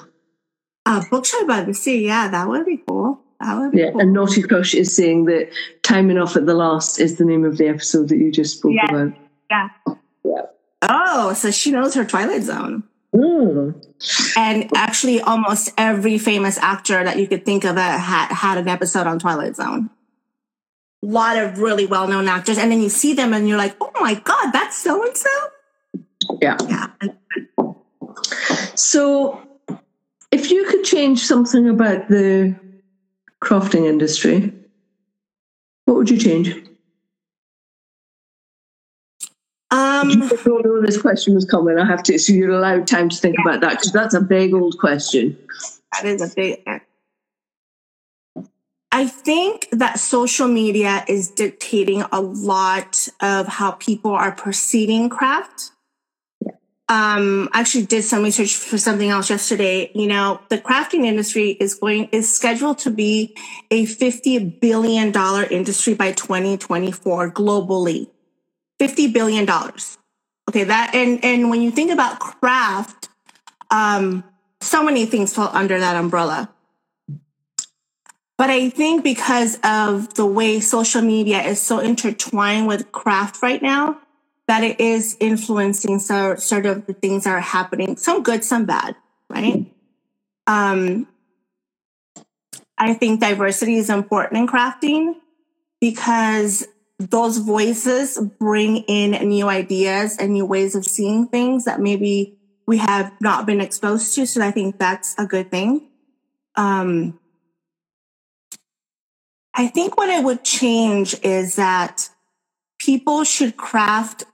[0.87, 4.01] A bookshop by the sea yeah that would be cool that would be Yeah, cool.
[4.01, 5.51] and Naughty Crush is saying that
[5.83, 8.73] Time Enough at the Last is the name of the episode that you just spoke
[8.75, 8.91] Yeah.
[8.91, 9.13] about.
[9.51, 9.69] yeah
[10.25, 10.43] Yeah.
[10.83, 12.85] Oh so she knows her Twilight Zone
[13.17, 14.37] Mm.
[14.37, 19.07] And actually, almost every famous actor that you could think of had had an episode
[19.07, 19.91] on Twilight Zone.
[21.03, 23.77] A lot of really well known actors, and then you see them, and you're like,
[23.81, 25.31] "Oh my god, that's so and so."
[26.43, 26.57] Yeah.
[26.69, 26.89] Yeah,
[28.75, 29.41] So,
[30.33, 32.55] if you could change something about the
[33.43, 34.53] crafting industry,
[35.85, 36.55] what would you change?
[40.13, 41.79] Um, I don't know this question was coming.
[41.79, 44.55] I have to, so you're allowed time to think about that because that's a big
[44.55, 45.37] old question.
[45.93, 46.63] that is a big.
[48.93, 55.73] I think that social media is dictating a lot of how people are perceiving craft.
[56.89, 59.91] Um, I actually did some research for something else yesterday.
[59.95, 63.37] You know, the crafting industry is going is scheduled to be
[63.73, 68.09] a fifty billion dollar industry by twenty twenty four globally.
[68.79, 69.99] Fifty billion dollars.
[70.49, 73.09] Okay, that and and when you think about craft,
[73.71, 74.23] um,
[74.61, 76.51] so many things fall under that umbrella.
[78.39, 83.63] But I think because of the way social media is so intertwined with craft right
[83.63, 83.99] now,
[84.47, 88.67] that it is influencing so, sort of the things that are happening, some good, some
[88.67, 88.95] bad,
[89.29, 89.67] right?
[90.47, 91.09] Um,
[92.79, 95.15] I think diversity is important in crafting
[95.81, 96.67] because
[96.99, 102.79] those voices bring in new ideas and new ways of seeing things that maybe we
[102.79, 104.27] have not been exposed to.
[104.27, 105.89] So I think that's a good thing.
[106.57, 107.21] Um,
[109.55, 112.09] I think what I would change is that
[112.79, 114.25] people should craft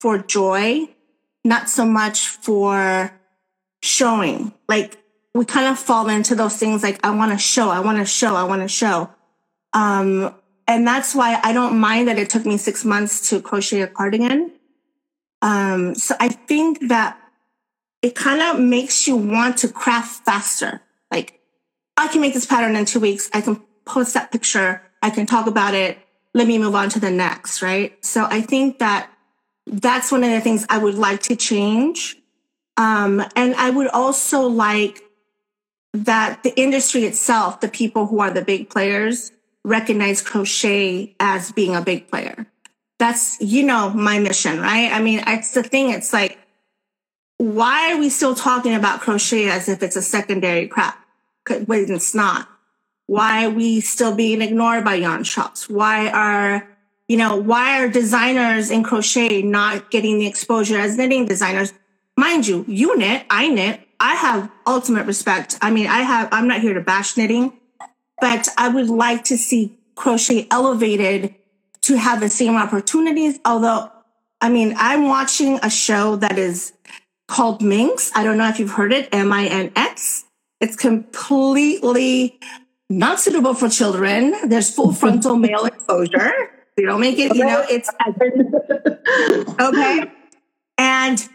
[0.00, 0.88] for joy,
[1.44, 3.12] not so much for
[3.82, 4.52] showing.
[4.68, 4.98] Like
[5.34, 8.04] we kind of fall into those things like, I want to show, I want to
[8.04, 9.10] show, I want to show.
[9.72, 10.34] Um,
[10.66, 13.86] and that's why I don't mind that it took me six months to crochet a
[13.86, 14.52] cardigan.
[15.40, 17.18] Um, so I think that
[18.02, 20.82] it kind of makes you want to craft faster.
[21.10, 21.40] Like,
[21.96, 23.30] I can make this pattern in two weeks.
[23.32, 24.82] I can post that picture.
[25.02, 25.98] I can talk about it.
[26.34, 28.04] Let me move on to the next, right?
[28.04, 29.10] So I think that
[29.66, 32.16] that's one of the things I would like to change.
[32.76, 35.02] Um, and I would also like
[35.94, 39.32] that the industry itself, the people who are the big players,
[39.68, 42.46] recognize crochet as being a big player.
[42.98, 44.90] That's, you know, my mission, right?
[44.92, 45.90] I mean, it's the thing.
[45.90, 46.38] It's like,
[47.36, 50.98] why are we still talking about crochet as if it's a secondary craft?
[51.66, 52.48] When it's not.
[53.06, 55.68] Why are we still being ignored by yarn shops?
[55.68, 56.68] Why are,
[57.06, 61.72] you know, why are designers in crochet not getting the exposure as knitting designers?
[62.18, 65.56] Mind you, you knit, I knit, I have ultimate respect.
[65.62, 67.57] I mean, I have, I'm not here to bash knitting,
[68.20, 71.34] but I would like to see crochet elevated
[71.82, 73.38] to have the same opportunities.
[73.44, 73.90] Although,
[74.40, 76.72] I mean, I'm watching a show that is
[77.26, 78.10] called Minx.
[78.14, 80.24] I don't know if you've heard it, M I N X.
[80.60, 82.38] It's completely
[82.90, 84.34] not suitable for children.
[84.48, 86.32] There's full frontal male exposure.
[86.76, 87.90] They don't make it, you know, it's
[89.60, 90.10] okay.
[90.78, 91.28] And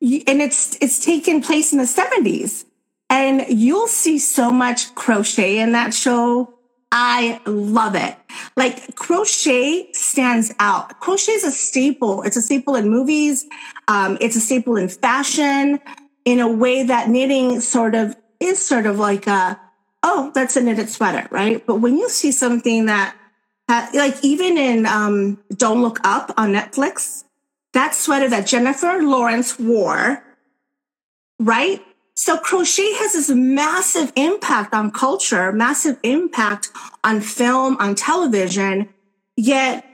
[0.00, 2.64] and it's it's taken place in the 70s
[3.10, 6.54] and you'll see so much crochet in that show.
[6.90, 8.16] I love it.
[8.56, 11.00] Like crochet stands out.
[11.00, 12.22] Crochet is a staple.
[12.22, 13.46] It's a staple in movies.
[13.88, 15.80] Um, it's a staple in fashion
[16.24, 19.60] in a way that knitting sort of is sort of like a
[20.02, 21.66] oh that's a knitted sweater right?
[21.66, 23.14] But when you see something that
[23.68, 27.24] like even in um, don't look up on netflix
[27.72, 30.22] that sweater that Jennifer Lawrence wore,
[31.38, 31.82] right?
[32.18, 36.68] So crochet has this massive impact on culture, massive impact
[37.04, 38.88] on film, on television,
[39.36, 39.86] yet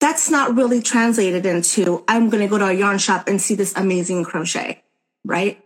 [0.00, 3.54] that's not really translated into, I'm going to go to a yarn shop and see
[3.54, 4.82] this amazing crochet,
[5.24, 5.64] right?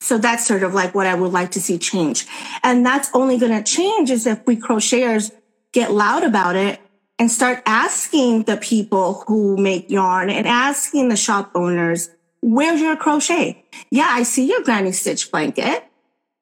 [0.00, 2.26] So that's sort of like what I would like to see change.
[2.62, 5.30] And that's only going to change is if we crocheters
[5.72, 6.80] get loud about it
[7.18, 12.08] and start asking the people who make yarn and asking the shop owners,
[12.42, 13.64] where's your crochet?
[13.90, 15.84] Yeah, I see your granny stitch blanket.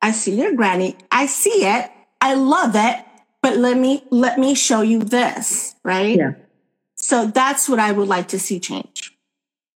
[0.02, 0.96] I see your granny.
[1.12, 1.90] I see it.
[2.20, 3.04] I love it.
[3.42, 6.16] But let me, let me show you this, right?
[6.16, 6.32] Yeah.
[6.96, 9.16] So that's what I would like to see change.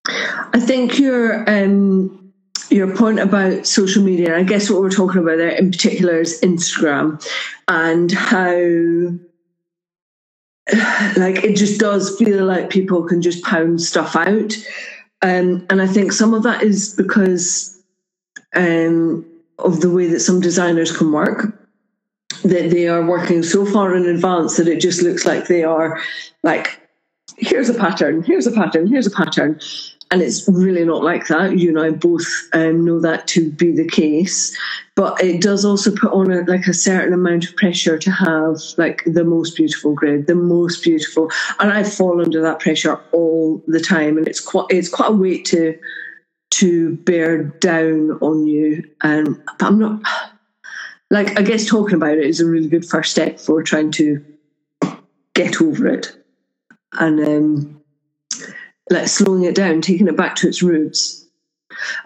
[0.06, 2.32] I think your, um,
[2.70, 6.40] your point about social media, I guess what we're talking about there in particular is
[6.42, 7.24] Instagram
[7.68, 8.50] and how
[11.16, 14.56] like it just does feel like people can just pound stuff out.
[15.24, 17.82] Um, and I think some of that is because
[18.54, 19.24] um,
[19.58, 21.46] of the way that some designers can work,
[22.42, 25.98] that they are working so far in advance that it just looks like they are
[26.42, 26.78] like,
[27.38, 29.58] here's a pattern, here's a pattern, here's a pattern
[30.10, 31.58] and it's really not like that.
[31.58, 34.56] You and I both um, know that to be the case,
[34.94, 38.60] but it does also put on a, like a certain amount of pressure to have
[38.76, 43.62] like the most beautiful grid, the most beautiful, and I fall under that pressure all
[43.66, 45.78] the time, and it's quite it's quite a weight to
[46.52, 48.88] to bear down on you.
[49.02, 50.00] And I'm not
[51.10, 54.24] like I guess talking about it is a really good first step for trying to
[55.34, 56.16] get over it,
[56.92, 57.83] and um,
[58.90, 61.26] like slowing it down, taking it back to its roots.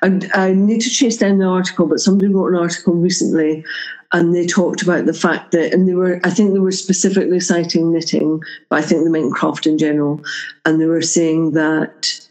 [0.02, 3.64] And I need to chase down the article, but somebody wrote an article recently
[4.12, 7.40] and they talked about the fact that, and they were, I think they were specifically
[7.40, 10.22] citing knitting, but I think they meant craft in general.
[10.64, 12.28] And they were saying that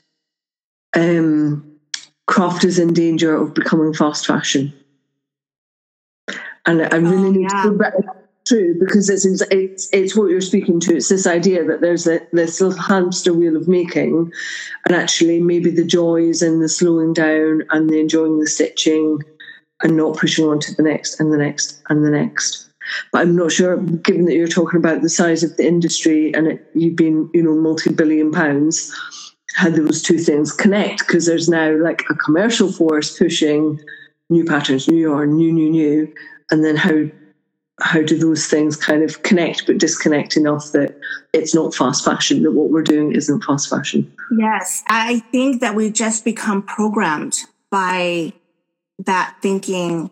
[0.96, 1.80] um,
[2.26, 4.74] craft is in danger of becoming fast fashion.
[6.66, 7.64] And I really oh, need yeah.
[7.64, 7.94] to go back
[8.48, 10.96] true because it's, it's it's what you're speaking to.
[10.96, 14.32] It's this idea that there's a, this little hamster wheel of making,
[14.86, 19.20] and actually maybe the joy is in the slowing down and the enjoying the stitching,
[19.84, 22.70] and not pushing on to the next and the next and the next.
[23.12, 26.48] But I'm not sure, given that you're talking about the size of the industry and
[26.48, 28.96] it, you've been, you know, multi-billion pounds,
[29.56, 33.80] how those two things connect because there's now like a commercial force pushing
[34.30, 36.14] new patterns, new yarn, new, new, new,
[36.52, 37.06] and then how
[37.80, 40.98] how do those things kind of connect but disconnect enough that
[41.34, 44.12] it's not fast fashion that what we're doing isn't fast fashion?
[44.38, 44.84] Yes.
[44.88, 48.34] I think that we just become programmed by
[49.00, 50.10] that thinking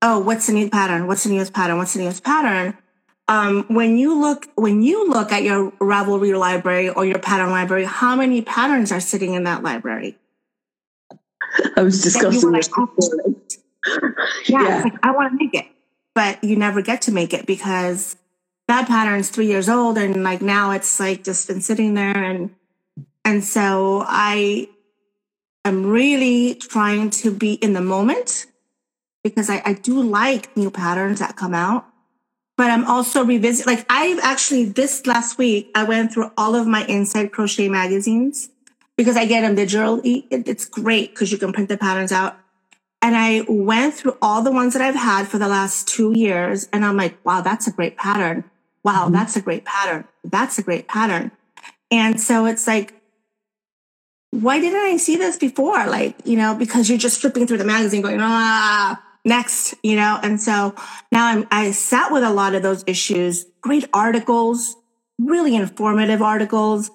[0.00, 1.06] oh what's the new pattern?
[1.06, 1.76] What's the newest pattern?
[1.76, 2.78] What's the newest pattern?
[3.26, 7.84] Um, when you look when you look at your ravelry library or your pattern library
[7.84, 10.18] how many patterns are sitting in that library?
[11.76, 12.68] I was discussing this
[14.48, 14.82] Yeah, yeah.
[14.84, 15.66] Like, I want to make it,
[16.14, 18.16] but you never get to make it because
[18.68, 22.54] that pattern's three years old, and like now it's like just been sitting there, and
[23.24, 24.68] and so I
[25.64, 28.46] am really trying to be in the moment
[29.22, 31.86] because I, I do like new patterns that come out
[32.56, 33.74] but I'm also revisiting.
[33.74, 38.50] Like I've actually this last week, I went through all of my Inside Crochet magazines
[38.96, 40.26] because I get them digitally.
[40.30, 42.36] It's great because you can print the patterns out.
[43.02, 46.68] And I went through all the ones that I've had for the last two years,
[46.72, 48.44] and I'm like, wow, that's a great pattern.
[48.84, 49.12] Wow, mm-hmm.
[49.12, 50.06] that's a great pattern.
[50.24, 51.32] That's a great pattern.
[51.90, 52.94] And so it's like,
[54.30, 55.84] why didn't I see this before?
[55.86, 60.18] Like, you know, because you're just flipping through the magazine going, ah, next, you know?
[60.22, 60.74] And so
[61.10, 64.74] now I'm, I sat with a lot of those issues, great articles,
[65.18, 66.90] really informative articles,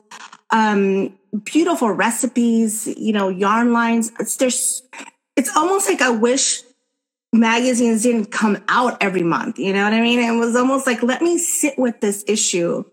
[0.50, 4.12] um, beautiful recipes, you know, yarn lines.
[4.20, 4.82] It's, there's,
[5.38, 6.64] it's almost like I wish
[7.32, 9.60] magazines didn't come out every month.
[9.60, 10.20] You know what I mean?
[10.20, 12.84] It was almost like, let me sit with this issue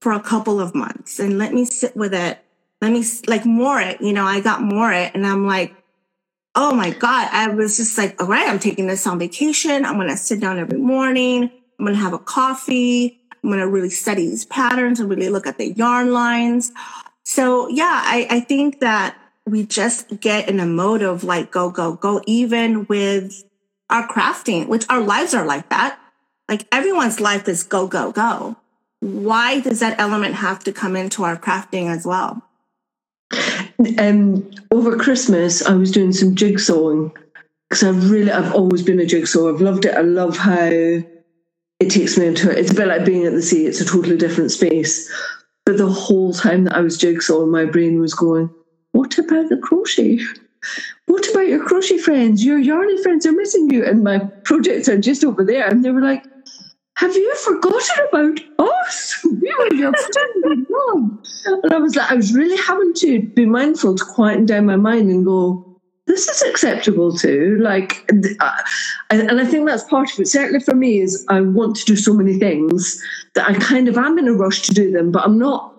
[0.00, 2.38] for a couple of months and let me sit with it.
[2.80, 5.74] Let me like more it, you know, I got more it and I'm like,
[6.54, 9.84] oh my God, I was just like, all right, I'm taking this on vacation.
[9.84, 11.50] I'm going to sit down every morning.
[11.78, 13.20] I'm going to have a coffee.
[13.42, 16.72] I'm going to really study these patterns and really look at the yarn lines.
[17.24, 19.16] So yeah, I, I think that
[19.50, 23.44] we just get in a mode of like, go, go, go, even with
[23.90, 25.98] our crafting, which our lives are like that.
[26.48, 28.56] Like everyone's life is go, go, go.
[29.00, 32.42] Why does that element have to come into our crafting as well?
[33.98, 37.12] Um, over Christmas, I was doing some jigsawing
[37.68, 39.52] because I've really, I've always been a jigsaw.
[39.52, 39.94] I've loved it.
[39.94, 42.58] I love how it takes me into it.
[42.58, 43.66] It's a bit like being at the sea.
[43.66, 45.12] It's a totally different space.
[45.64, 48.50] But the whole time that I was jigsawing, my brain was going,
[48.92, 50.20] "What about the crochet?
[51.06, 52.44] What about your crochet friends?
[52.44, 55.90] Your yarny friends are missing you." And my projects are just over there, and they
[55.90, 56.24] were like,
[56.98, 59.24] have you forgotten about us?
[59.24, 59.92] We were your
[61.46, 64.74] and I was like, I was really having to be mindful to quieten down my
[64.74, 67.56] mind and go, this is acceptable too.
[67.60, 68.10] Like,
[68.40, 68.62] uh,
[69.10, 70.26] and I think that's part of it.
[70.26, 73.00] Certainly for me, is I want to do so many things
[73.34, 75.77] that I kind of am in a rush to do them, but I'm not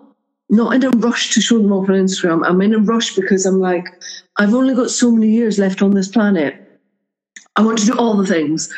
[0.50, 2.44] not in a rush to show them off on Instagram.
[2.44, 3.86] I'm in a rush because I'm like,
[4.36, 6.56] I've only got so many years left on this planet.
[7.56, 8.72] I want to do all the things.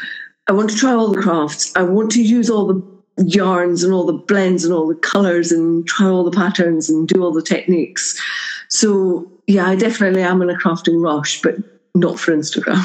[0.48, 1.72] I want to try all the crafts.
[1.74, 2.92] I want to use all the
[3.24, 7.08] yarns and all the blends and all the colors and try all the patterns and
[7.08, 8.20] do all the techniques.
[8.68, 11.56] So yeah, I definitely am in a crafting rush, but
[11.94, 12.82] not for Instagram.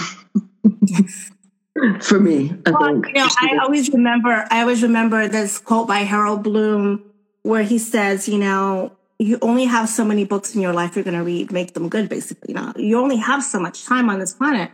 [2.03, 3.07] for me, I well, think.
[3.07, 4.45] You know, I always remember.
[4.51, 7.03] I always remember this quote by Harold Bloom,
[7.47, 11.09] where he says, "You know, you only have so many books in your life you're
[11.11, 11.51] going to read.
[11.51, 12.49] Make them good, basically.
[12.49, 14.71] You know, you only have so much time on this planet."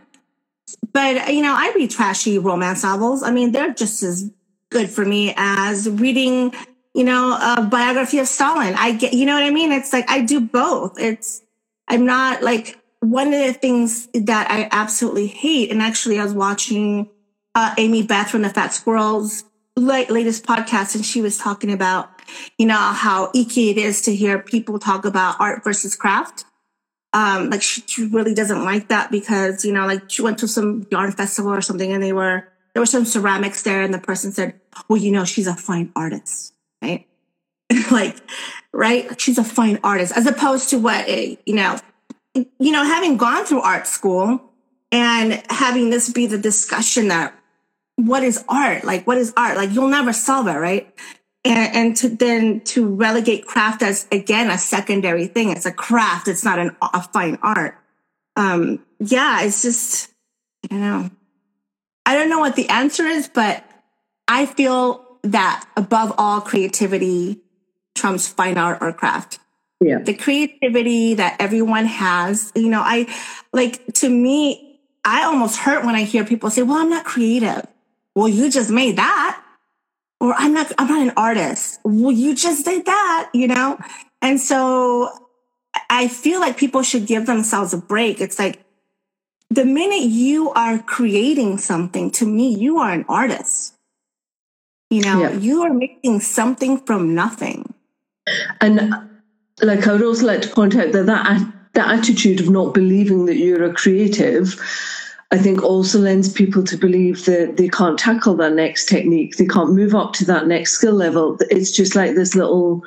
[0.92, 3.22] But, you know, I read trashy romance novels.
[3.22, 4.30] I mean, they're just as
[4.70, 6.54] good for me as reading,
[6.94, 8.74] you know, a biography of Stalin.
[8.74, 9.72] I get, you know what I mean?
[9.72, 10.98] It's like I do both.
[10.98, 11.42] It's,
[11.86, 15.70] I'm not like one of the things that I absolutely hate.
[15.70, 17.10] And actually, I was watching
[17.54, 19.44] uh, Amy Beth from the Fat Squirrels
[19.76, 22.08] latest podcast, and she was talking about,
[22.58, 26.44] you know, how icky it is to hear people talk about art versus craft
[27.14, 30.48] um, like she, she really doesn't like that because, you know, like she went to
[30.48, 34.00] some yarn festival or something and they were, there were some ceramics there and the
[34.00, 36.52] person said, well, you know, she's a fine artist,
[36.82, 37.06] right?
[37.92, 38.16] like,
[38.72, 39.20] right?
[39.20, 41.78] She's a fine artist as opposed to what, a, you know,
[42.34, 44.50] you know, having gone through art school
[44.90, 47.32] and having this be the discussion that
[47.94, 48.82] what is art?
[48.82, 49.56] Like, what is art?
[49.56, 50.92] Like, you'll never solve it, right?
[51.44, 55.50] And, and to then to relegate craft as again a secondary thing.
[55.50, 56.28] It's a craft.
[56.28, 57.78] It's not an, a fine art.
[58.36, 60.10] Um, yeah, it's just
[60.64, 61.10] I don't know.
[62.06, 63.64] I don't know what the answer is, but
[64.28, 67.40] I feel that above all, creativity
[67.94, 69.38] trumps fine art or craft.
[69.80, 69.98] Yeah.
[69.98, 73.06] The creativity that everyone has, you know, I
[73.52, 77.66] like to me, I almost hurt when I hear people say, well, I'm not creative.
[78.14, 79.43] Well, you just made that
[80.24, 81.80] or I'm not, I'm not an artist.
[81.84, 83.78] Well, you just did that, you know?
[84.22, 85.10] And so
[85.90, 88.22] I feel like people should give themselves a break.
[88.22, 88.64] It's like
[89.50, 93.74] the minute you are creating something, to me, you are an artist.
[94.88, 95.32] You know, yeah.
[95.32, 97.74] you are making something from nothing.
[98.62, 98.94] And
[99.60, 103.26] like I would also like to point out that that, that attitude of not believing
[103.26, 104.58] that you're a creative
[105.30, 109.36] I think also lends people to believe that they can't tackle that next technique.
[109.36, 111.36] They can't move up to that next skill level.
[111.50, 112.82] It's just like this little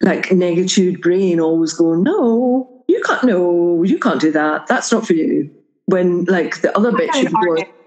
[0.00, 4.66] like negatude brain always going, no, you can't, no, you can't do that.
[4.66, 5.50] That's not for you.
[5.86, 7.34] when like the other bit should.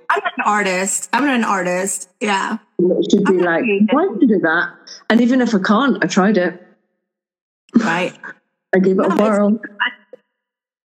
[0.09, 1.09] I'm an artist.
[1.11, 2.09] I'm an artist.
[2.21, 2.57] Yeah.
[2.79, 4.73] It should be like, why did you do that?
[5.09, 6.65] And even if I can't, I tried it.
[7.75, 8.17] Right.
[8.75, 9.59] I gave it no, a whirl.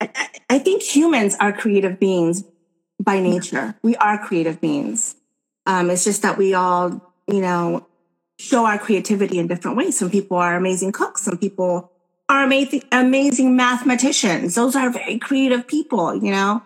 [0.01, 2.45] I, I think humans are creative beings
[3.03, 3.75] by nature.
[3.83, 5.17] We are creative beings.
[5.67, 7.87] Um, it's just that we all, you know,
[8.39, 9.99] show our creativity in different ways.
[9.99, 11.23] Some people are amazing cooks.
[11.23, 11.91] Some people
[12.29, 14.55] are amazing, amazing mathematicians.
[14.55, 16.63] Those are very creative people, you know.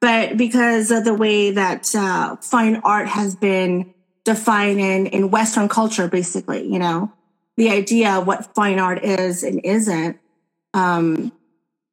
[0.00, 5.68] But because of the way that uh, fine art has been defined in in Western
[5.68, 7.12] culture, basically, you know,
[7.56, 10.18] the idea of what fine art is and isn't,
[10.74, 11.32] um,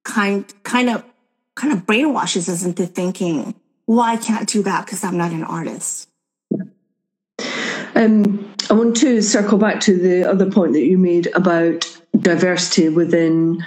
[0.03, 1.03] kind kind of
[1.55, 3.55] kind of brainwashes us into thinking,
[3.87, 6.09] well, I can't do that because I'm not an artist.
[7.95, 11.85] Um, I want to circle back to the other point that you made about
[12.17, 13.63] diversity within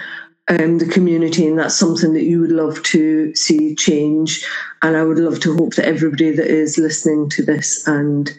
[0.49, 4.45] um, the community, and that's something that you would love to see change.
[4.81, 8.31] And I would love to hope that everybody that is listening to this and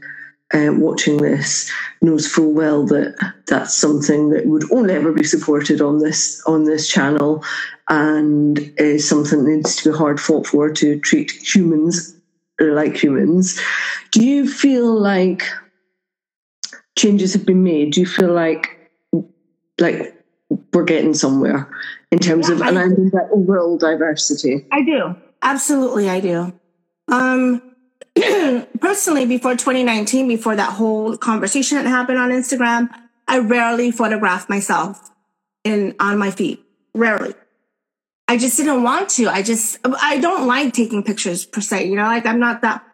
[0.55, 1.71] uh, watching this
[2.01, 3.15] knows full well that
[3.47, 7.45] that's something that would only ever be supported on this on this channel,
[7.89, 12.15] and is something that needs to be hard fought for to treat humans
[12.61, 13.61] like humans.
[14.11, 15.45] Do you feel like
[16.99, 17.93] changes have been made?
[17.93, 18.91] Do you feel like
[19.79, 20.15] like
[20.73, 21.69] we're getting somewhere
[22.11, 24.67] in terms yeah, of, I and I mean that overall diversity?
[24.73, 25.15] I do.
[25.43, 26.53] Absolutely, I do.
[27.09, 27.68] Um,
[28.81, 32.89] personally, before 2019, before that whole conversation that happened on Instagram,
[33.29, 35.11] I rarely photographed myself
[35.65, 36.65] in on my feet.
[36.95, 37.35] Rarely.
[38.29, 39.29] I just didn't want to.
[39.29, 42.85] I just I don't like taking pictures per se, you know, like I'm not that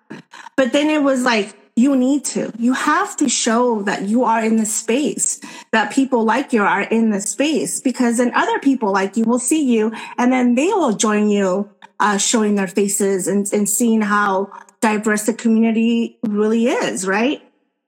[0.56, 2.52] but then it was like you need to.
[2.58, 5.40] You have to show that you are in the space,
[5.72, 9.40] that people like you are in the space, because then other people like you will
[9.40, 14.02] see you and then they will join you, uh, showing their faces and, and seeing
[14.02, 14.52] how
[14.84, 17.40] diverse the community really is, right?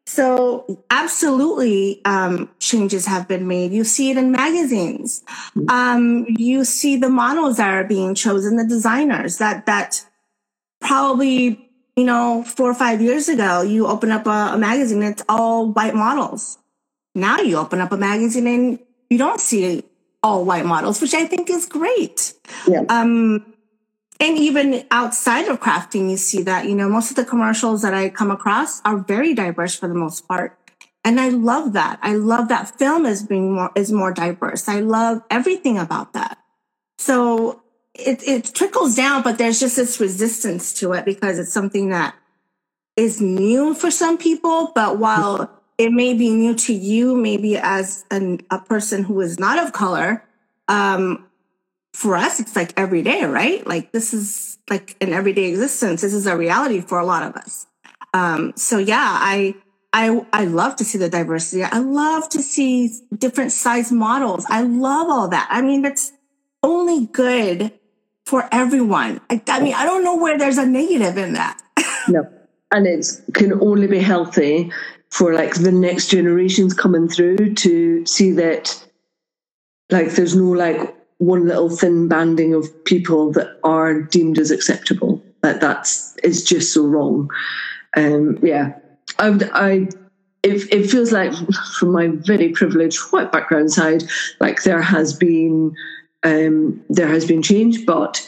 [0.06, 3.72] So absolutely, um, changes have been made.
[3.72, 5.22] You see it in magazines.
[5.68, 10.06] Um, you see the models that are being chosen, the designers that, that
[10.80, 15.22] probably, you know, four or five years ago, you open up a, a magazine, it's
[15.28, 16.56] all white models.
[17.14, 18.78] Now you open up a magazine and
[19.10, 19.84] you don't see
[20.22, 22.32] all white models, which I think is great.
[22.66, 22.84] Yeah.
[22.88, 23.52] Um,
[24.18, 27.92] and even outside of crafting, you see that, you know, most of the commercials that
[27.92, 30.58] I come across are very diverse for the most part.
[31.04, 31.98] And I love that.
[32.02, 34.68] I love that film is being more, is more diverse.
[34.68, 36.38] I love everything about that.
[36.98, 37.62] So
[37.94, 42.14] it, it trickles down, but there's just this resistance to it because it's something that
[42.96, 44.72] is new for some people.
[44.74, 49.38] But while it may be new to you, maybe as an, a person who is
[49.38, 50.24] not of color,
[50.68, 51.25] um,
[51.96, 53.66] for us, it's like every day, right?
[53.66, 56.02] Like this is like an everyday existence.
[56.02, 57.66] This is a reality for a lot of us.
[58.12, 59.54] Um, so yeah, I,
[59.94, 61.64] I, I love to see the diversity.
[61.64, 64.44] I love to see different size models.
[64.50, 65.48] I love all that.
[65.50, 66.12] I mean, that's
[66.62, 67.72] only good
[68.26, 69.22] for everyone.
[69.30, 71.58] I, I mean, I don't know where there's a negative in that.
[72.08, 72.28] no.
[72.72, 74.70] And it can only be healthy
[75.08, 78.86] for like the next generations coming through to see that
[79.90, 85.22] like there's no like one little thin banding of people that are deemed as acceptable.
[85.42, 87.30] That that's is just so wrong.
[87.96, 88.74] Um, yeah,
[89.18, 89.88] I, I
[90.42, 91.32] it, it feels like
[91.78, 94.04] from my very privileged white background side,
[94.40, 95.74] like there has been
[96.22, 98.20] um, there has been change, but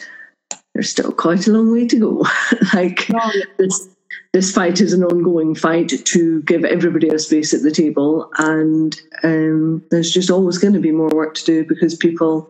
[0.73, 2.25] there's still quite a long way to go.
[2.73, 3.89] like oh, this
[4.33, 8.99] this fight is an ongoing fight to give everybody a space at the table, and
[9.23, 12.49] um, there's just always going to be more work to do because people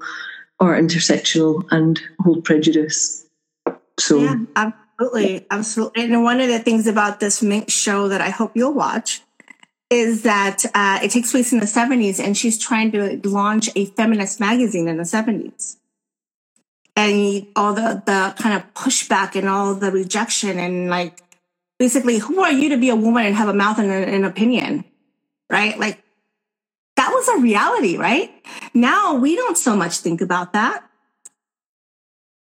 [0.60, 3.26] are intersectional and hold prejudice.
[3.98, 6.04] So yeah, absolutely, absolutely.
[6.04, 9.22] And one of the things about this Minx show that I hope you'll watch
[9.90, 13.86] is that uh, it takes place in the 70s, and she's trying to launch a
[13.86, 15.78] feminist magazine in the 70s.
[16.98, 21.22] And all the the kind of pushback and all the rejection and like
[21.80, 24.84] basically, who are you to be a woman and have a mouth and an opinion,
[25.50, 25.80] right?
[25.80, 26.04] Like
[26.98, 28.30] that was a reality, right?
[28.74, 30.84] Now we don't so much think about that.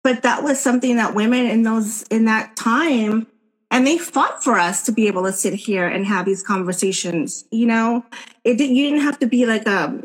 [0.02, 3.26] But that was something that women in those, in that time,
[3.70, 7.44] and they fought for us to be able to sit here and have these conversations.
[7.52, 8.04] You know,
[8.42, 10.02] it did, you didn't have to be like a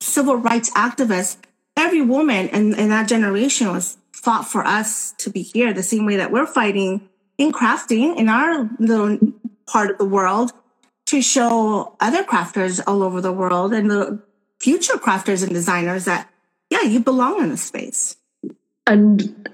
[0.00, 1.38] civil rights activist.
[1.76, 6.04] Every woman in, in that generation was fought for us to be here the same
[6.04, 7.08] way that we're fighting
[7.38, 9.18] in crafting in our little
[9.66, 10.52] part of the world
[11.06, 14.20] to show other crafters all over the world and the
[14.60, 16.28] future crafters and designers that,
[16.68, 18.16] yeah, you belong in the space.
[18.86, 19.48] And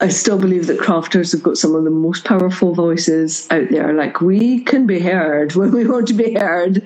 [0.00, 3.92] I still believe that crafters have got some of the most powerful voices out there.
[3.92, 6.84] Like we can be heard when we want to be heard.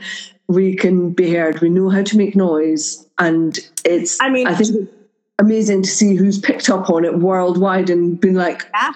[0.49, 1.61] We can be heard.
[1.61, 4.21] We know how to make noise, and it's.
[4.21, 4.91] I mean, I think
[5.39, 8.93] amazing to see who's picked up on it worldwide and been like, Yeah.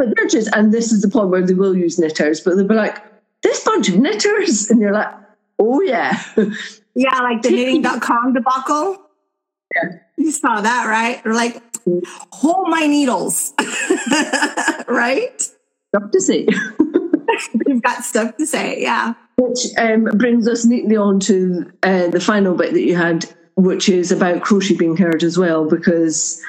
[0.00, 2.56] "Oh, but they're just." And this is the point where they will use knitters, but
[2.56, 2.98] they'll be like,
[3.42, 5.12] "This bunch of knitters," and you're like,
[5.58, 6.22] "Oh yeah."
[6.94, 8.98] Yeah, like the knitting.com debacle.
[9.74, 9.98] Yeah.
[10.16, 11.24] You saw that, right?
[11.24, 11.62] Or like,
[12.32, 13.54] hold my needles.
[14.88, 15.40] right?
[15.40, 16.46] Stuff to say.
[17.66, 18.82] You've got stuff to say.
[18.82, 19.14] Yeah.
[19.38, 23.24] Which um, brings us neatly on to uh, the final bit that you had,
[23.56, 26.42] which is about crochet being heard as well, because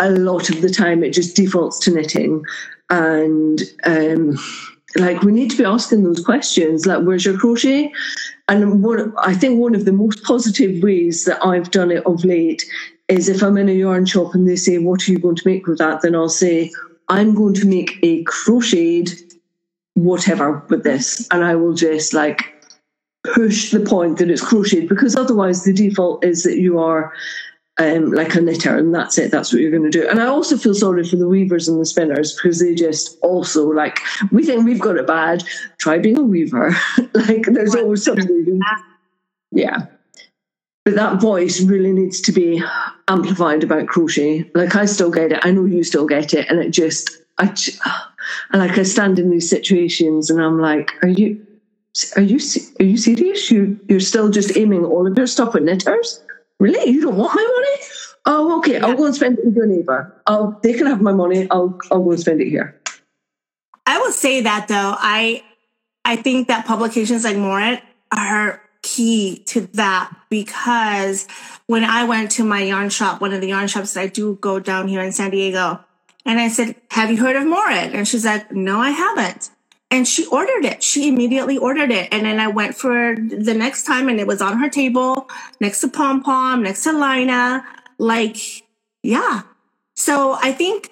[0.00, 2.42] a lot of the time it just defaults to knitting.
[2.90, 4.38] And um,
[4.96, 7.92] like we need to be asking those questions, like, where's your crochet?
[8.48, 12.24] And what I think one of the most positive ways that I've done it of
[12.24, 12.64] late
[13.08, 15.48] is if I'm in a yarn shop and they say, What are you going to
[15.48, 16.02] make with that?
[16.02, 16.70] Then I'll say,
[17.08, 19.18] I'm going to make a crocheted
[19.94, 21.26] whatever with this.
[21.30, 22.54] And I will just like
[23.34, 27.12] push the point that it's crocheted because otherwise the default is that you are
[27.78, 30.08] um, like a knitter and that's it that's what you're going to do.
[30.08, 33.68] And i also feel sorry for the weavers and the spinners because they just also
[33.68, 33.98] like
[34.30, 35.42] we think we've got it bad.
[35.78, 36.74] Try being a weaver.
[37.14, 38.60] Like there's always something
[39.52, 39.86] yeah.
[40.84, 42.62] But that voice really needs to be
[43.08, 44.50] amplified about crochet.
[44.54, 45.40] Like i still get it.
[45.42, 46.48] I know you still get it.
[46.50, 47.52] And it just i
[48.52, 51.44] and like i stand in these situations and i'm like are you
[52.16, 52.38] are you
[52.78, 53.50] are you serious?
[53.50, 56.20] You you're still just aiming all of your stuff at knitters
[56.60, 56.90] really?
[56.90, 57.88] You don't want my money?
[58.26, 58.78] Oh okay.
[58.78, 60.20] I'll go and spend it with your neighbor.
[60.26, 61.46] I'll they can have my money.
[61.50, 62.80] I'll i'll go and spend it here.
[63.86, 65.42] I will say that though, I
[66.04, 67.82] I think that publications like Moorit
[68.16, 71.26] are key to that because
[71.66, 74.36] when I went to my yarn shop, one of the yarn shops that I do
[74.36, 75.80] go down here in San Diego,
[76.26, 77.94] and I said, Have you heard of Moorit?
[77.94, 79.50] And she's like, No, I haven't.
[79.94, 80.82] And she ordered it.
[80.82, 82.08] She immediately ordered it.
[82.10, 85.30] And then I went for the next time and it was on her table
[85.60, 87.62] next to Pom Pom, next to Laine.
[87.98, 88.36] Like,
[89.04, 89.42] yeah.
[89.94, 90.90] So I think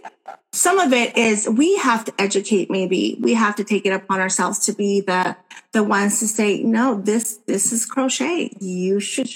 [0.52, 4.20] some of it is we have to educate maybe we have to take it upon
[4.20, 5.36] ourselves to be the
[5.72, 9.28] the ones to say no this this is crochet you should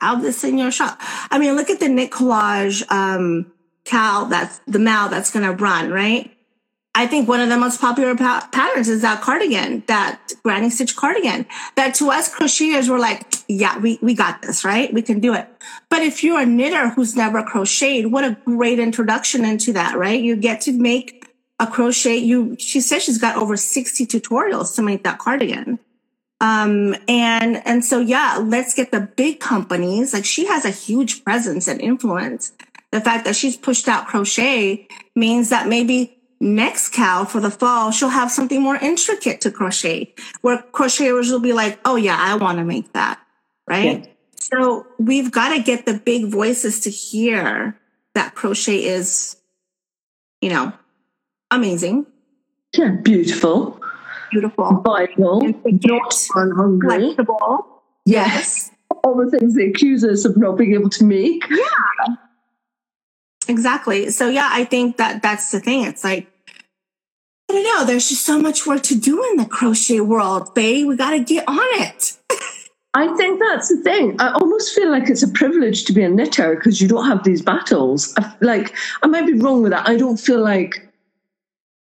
[0.00, 0.98] have this in your shop
[1.30, 3.50] i mean look at the knit collage um
[3.84, 6.37] cal that's the mal that's going to run right
[6.94, 10.96] i think one of the most popular pa- patterns is that cardigan that granny stitch
[10.96, 15.20] cardigan that to us crocheters were like yeah we, we got this right we can
[15.20, 15.48] do it
[15.88, 20.20] but if you're a knitter who's never crocheted, what a great introduction into that, right?
[20.20, 21.26] You get to make
[21.58, 22.16] a crochet.
[22.16, 25.78] You, she says she's got over 60 tutorials to make that cardigan.
[26.40, 30.12] Um, and, and so, yeah, let's get the big companies.
[30.12, 32.52] Like she has a huge presence and influence.
[32.92, 34.86] The fact that she's pushed out crochet
[35.16, 40.14] means that maybe next cow for the fall, she'll have something more intricate to crochet
[40.40, 43.20] where crocheters will be like, Oh yeah, I want to make that.
[43.66, 44.04] Right.
[44.04, 44.12] Yeah.
[44.36, 47.78] So we've got to get the big voices to hear
[48.14, 49.36] that crochet is,
[50.40, 50.72] you know,
[51.50, 52.06] amazing,
[52.76, 53.80] yeah beautiful.
[54.30, 55.40] Beautiful, vital.
[55.40, 57.14] Not hungry.
[57.14, 57.82] Flexible.
[58.04, 58.70] yes.
[59.04, 61.42] All the things they accuse us of not being able to make
[63.48, 64.10] Exactly.
[64.10, 65.84] So yeah, I think that that's the thing.
[65.84, 66.28] It's like,
[67.50, 67.86] I don't know.
[67.86, 70.86] There's just so much work to do in the crochet world, babe.
[70.86, 72.16] We got to get on it.
[72.94, 74.16] I think that's the thing.
[74.20, 77.24] I almost feel like it's a privilege to be a knitter because you don't have
[77.24, 78.14] these battles.
[78.18, 79.88] I, like I might be wrong with that.
[79.88, 80.88] I don't feel like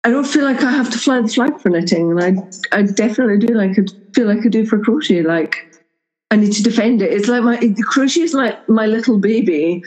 [0.04, 2.22] I don't feel like I have to fly the flag for knitting, and
[2.72, 5.22] I I definitely do like I feel like I do for crochet.
[5.22, 5.58] Like
[6.32, 7.12] I need to defend it.
[7.14, 9.84] It's like my crochet is like my little baby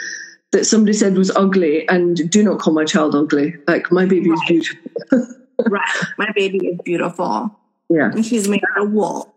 [0.52, 3.54] that somebody said was ugly, and do not call my child ugly.
[3.66, 4.90] Like my baby is beautiful.
[5.66, 6.04] right.
[6.16, 7.54] My baby is beautiful.
[7.90, 8.10] Yeah.
[8.10, 9.34] And she's made out of wool.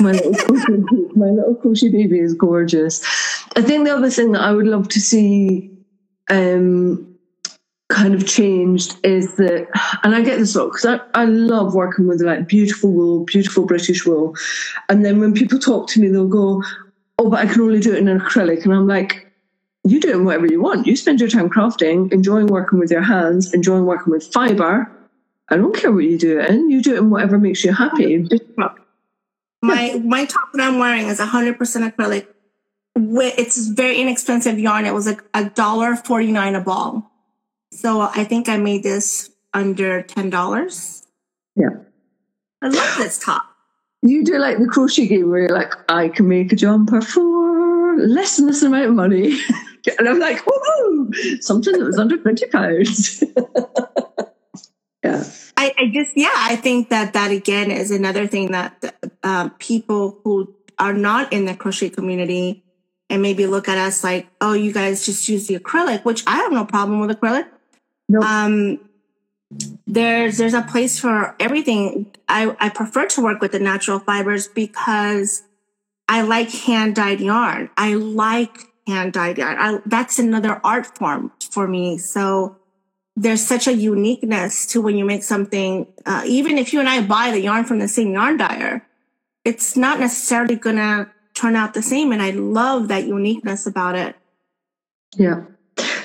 [0.00, 0.72] my little crochet,
[1.16, 3.02] my little crochet baby is gorgeous.
[3.56, 5.70] I think the other thing that I would love to see
[6.30, 7.16] um,
[7.88, 9.68] kind of changed is that,
[10.02, 13.24] and I get this a lot because I, I love working with like beautiful wool,
[13.24, 14.34] beautiful British wool,
[14.88, 16.62] and then when people talk to me, they'll go,
[17.18, 19.25] "Oh, but I can only do it in an acrylic," and I'm like.
[19.86, 20.86] You do it in whatever you want.
[20.86, 24.90] You spend your time crafting, enjoying working with your hands, enjoying working with fiber.
[25.48, 26.70] I don't care what you do it in.
[26.70, 28.28] You do it in whatever makes you happy.
[29.62, 32.26] My my top that I'm wearing is 100% acrylic.
[32.96, 34.86] It's very inexpensive yarn.
[34.86, 37.12] It was like a dollar forty nine a ball.
[37.70, 41.06] So I think I made this under ten dollars.
[41.54, 41.76] Yeah.
[42.60, 43.44] I love this top.
[44.02, 47.96] You do like the crochet game where you're like, I can make a jumper for
[47.98, 49.38] less than this amount of money.
[49.98, 51.10] And I'm like, whoa,
[51.40, 53.22] something that was under 20 pounds.
[55.04, 55.24] yeah.
[55.56, 60.20] I, I, just, yeah, I think that that again is another thing that uh, people
[60.24, 62.64] who are not in the crochet community
[63.08, 66.36] and maybe look at us like, oh, you guys just use the acrylic, which I
[66.36, 67.46] have no problem with acrylic.
[68.08, 68.24] Nope.
[68.24, 68.80] Um,
[69.86, 72.12] there's there's a place for everything.
[72.28, 75.44] I, I prefer to work with the natural fibers because
[76.08, 77.70] I like hand dyed yarn.
[77.76, 79.56] I like hand dyed yarn.
[79.58, 81.98] I, that's another art form for me.
[81.98, 82.56] So
[83.16, 85.86] there's such a uniqueness to when you make something.
[86.04, 88.86] Uh, even if you and I buy the yarn from the same yarn dyer,
[89.44, 92.12] it's not necessarily gonna turn out the same.
[92.12, 94.16] And I love that uniqueness about it.
[95.16, 95.44] Yeah.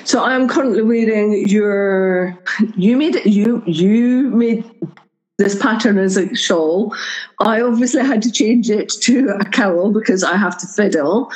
[0.04, 2.38] So I'm currently reading your.
[2.76, 4.64] You made you you made
[5.42, 6.94] this pattern as a shawl.
[7.40, 11.30] I obviously had to change it to a cowl because I have to fiddle,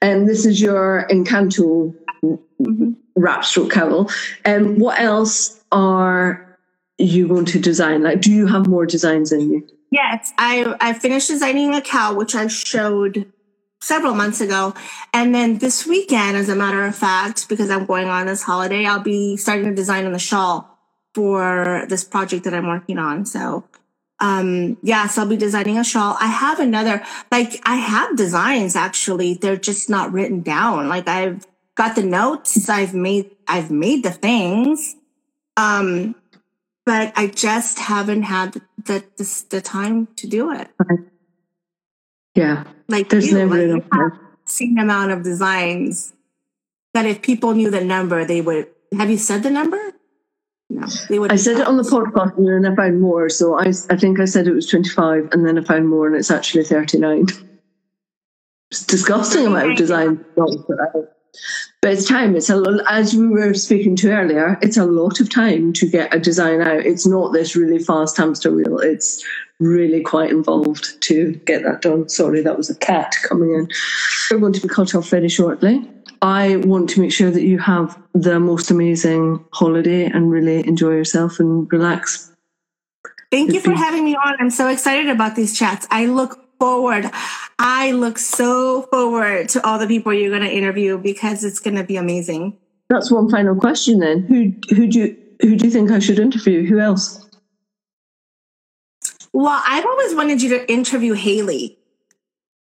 [0.00, 1.94] and this is your Encanto
[2.24, 2.92] mm-hmm.
[3.16, 4.10] wrap stroke cowl.
[4.44, 6.58] And what else are
[6.98, 8.02] you going to design?
[8.02, 9.68] Like, do you have more designs in you?
[9.90, 13.30] Yes, I I finished designing a cowl, which I showed
[13.82, 14.74] several months ago.
[15.12, 18.86] And then this weekend, as a matter of fact, because I'm going on this holiday,
[18.86, 20.71] I'll be starting to design on the shawl
[21.14, 23.26] for this project that I'm working on.
[23.26, 23.64] So,
[24.20, 26.16] um, yeah, so I'll be designing a shawl.
[26.20, 29.34] I have another, like, I have designs actually.
[29.34, 30.88] They're just not written down.
[30.88, 32.68] Like, I've got the notes.
[32.68, 34.96] I've made, I've made the things.
[35.56, 36.14] Um,
[36.84, 38.54] but I just haven't had
[38.84, 40.68] the, the, the time to do it.
[40.80, 41.02] Okay.
[42.34, 42.64] Yeah.
[42.88, 46.12] Like there's you, never like, enough seen amount of designs
[46.94, 48.68] that if people knew the number, they would.
[48.96, 49.91] Have you said the number?
[50.72, 50.86] No.
[51.28, 53.28] I said it on the podcast and then I found more.
[53.28, 56.16] So I, I think I said it was 25 and then I found more and
[56.16, 57.26] it's actually 39.
[58.70, 60.24] It's disgusting amount of design.
[61.82, 62.36] But it's time.
[62.36, 64.58] It's a as we were speaking to earlier.
[64.62, 66.86] It's a lot of time to get a design out.
[66.86, 68.78] It's not this really fast hamster wheel.
[68.78, 69.24] It's
[69.60, 72.08] really quite involved to get that done.
[72.08, 73.68] Sorry, that was a cat coming in.
[74.30, 75.88] We're going to be cut off very shortly.
[76.22, 80.90] I want to make sure that you have the most amazing holiday and really enjoy
[80.90, 82.32] yourself and relax.
[83.32, 84.36] Thank you for having me on.
[84.38, 85.86] I'm so excited about these chats.
[85.90, 87.10] I look forward.
[87.58, 91.76] I look so forward to all the people you're going to interview because it's going
[91.76, 92.56] to be amazing.
[92.88, 94.20] That's one final question then.
[94.20, 96.66] Who who do you who do you think I should interview?
[96.66, 97.28] Who else?
[99.32, 101.78] Well, I've always wanted you to interview Haley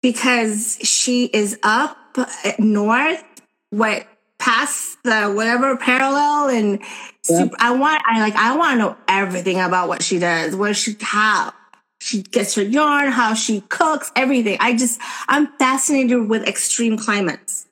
[0.03, 1.97] because she is up
[2.59, 3.25] north,
[3.71, 4.07] what
[4.39, 6.81] past the whatever parallel, and
[7.29, 7.51] yep.
[7.59, 10.97] I want I like I want to know everything about what she does, where she
[11.01, 11.53] how
[12.01, 14.57] she gets her yarn, how she cooks, everything.
[14.61, 17.67] I just, I'm fascinated with extreme climates.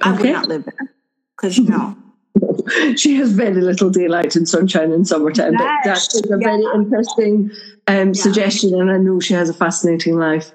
[0.00, 0.94] I would not live there
[1.36, 1.96] because you know.
[2.96, 5.52] she has very little daylight and sunshine in summertime.
[5.52, 6.36] But that is a yeah.
[6.38, 7.50] very interesting
[7.86, 8.12] um, yeah.
[8.12, 10.50] suggestion, and I know she has a fascinating life.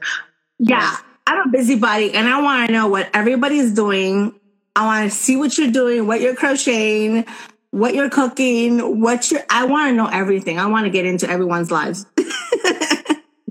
[0.59, 0.97] Yeah,
[1.28, 4.34] I'm a busybody, and I want to know what everybody's doing.
[4.78, 7.25] I want to see what you're doing, what you're crocheting,
[7.71, 9.43] what you're cooking, what you're.
[9.49, 10.57] I want to know everything.
[10.57, 12.05] I want to get into everyone's lives.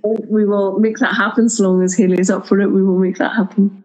[0.03, 2.69] we will make that happen as long as Haley is up for it.
[2.69, 3.85] We will make that happen.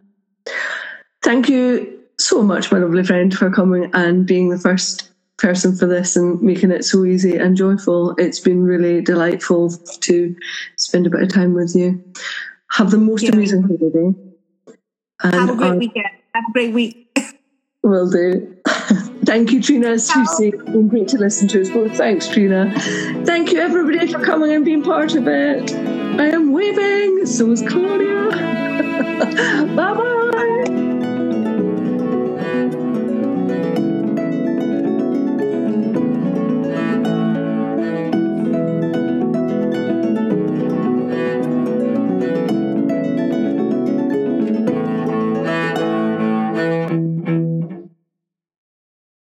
[1.22, 5.86] Thank you so much, my lovely friend, for coming and being the first person for
[5.88, 8.16] this and making it so easy and joyful.
[8.18, 9.72] It's been really delightful
[10.02, 10.36] to
[10.78, 12.02] spend a bit of time with you.
[12.72, 13.32] Have the most yeah.
[13.34, 14.16] amazing holiday.
[15.24, 16.06] And Have a great weekend.
[16.34, 17.20] Have a great week.
[17.84, 18.58] Will do.
[19.26, 19.92] Thank you, Trina.
[19.94, 21.98] It's been great to listen to us both.
[21.98, 22.74] Thanks, Trina.
[23.26, 25.74] Thank you, everybody, for coming and being part of it.
[25.74, 27.26] I am waving.
[27.26, 28.30] So is Claudia.
[29.76, 30.21] bye bye.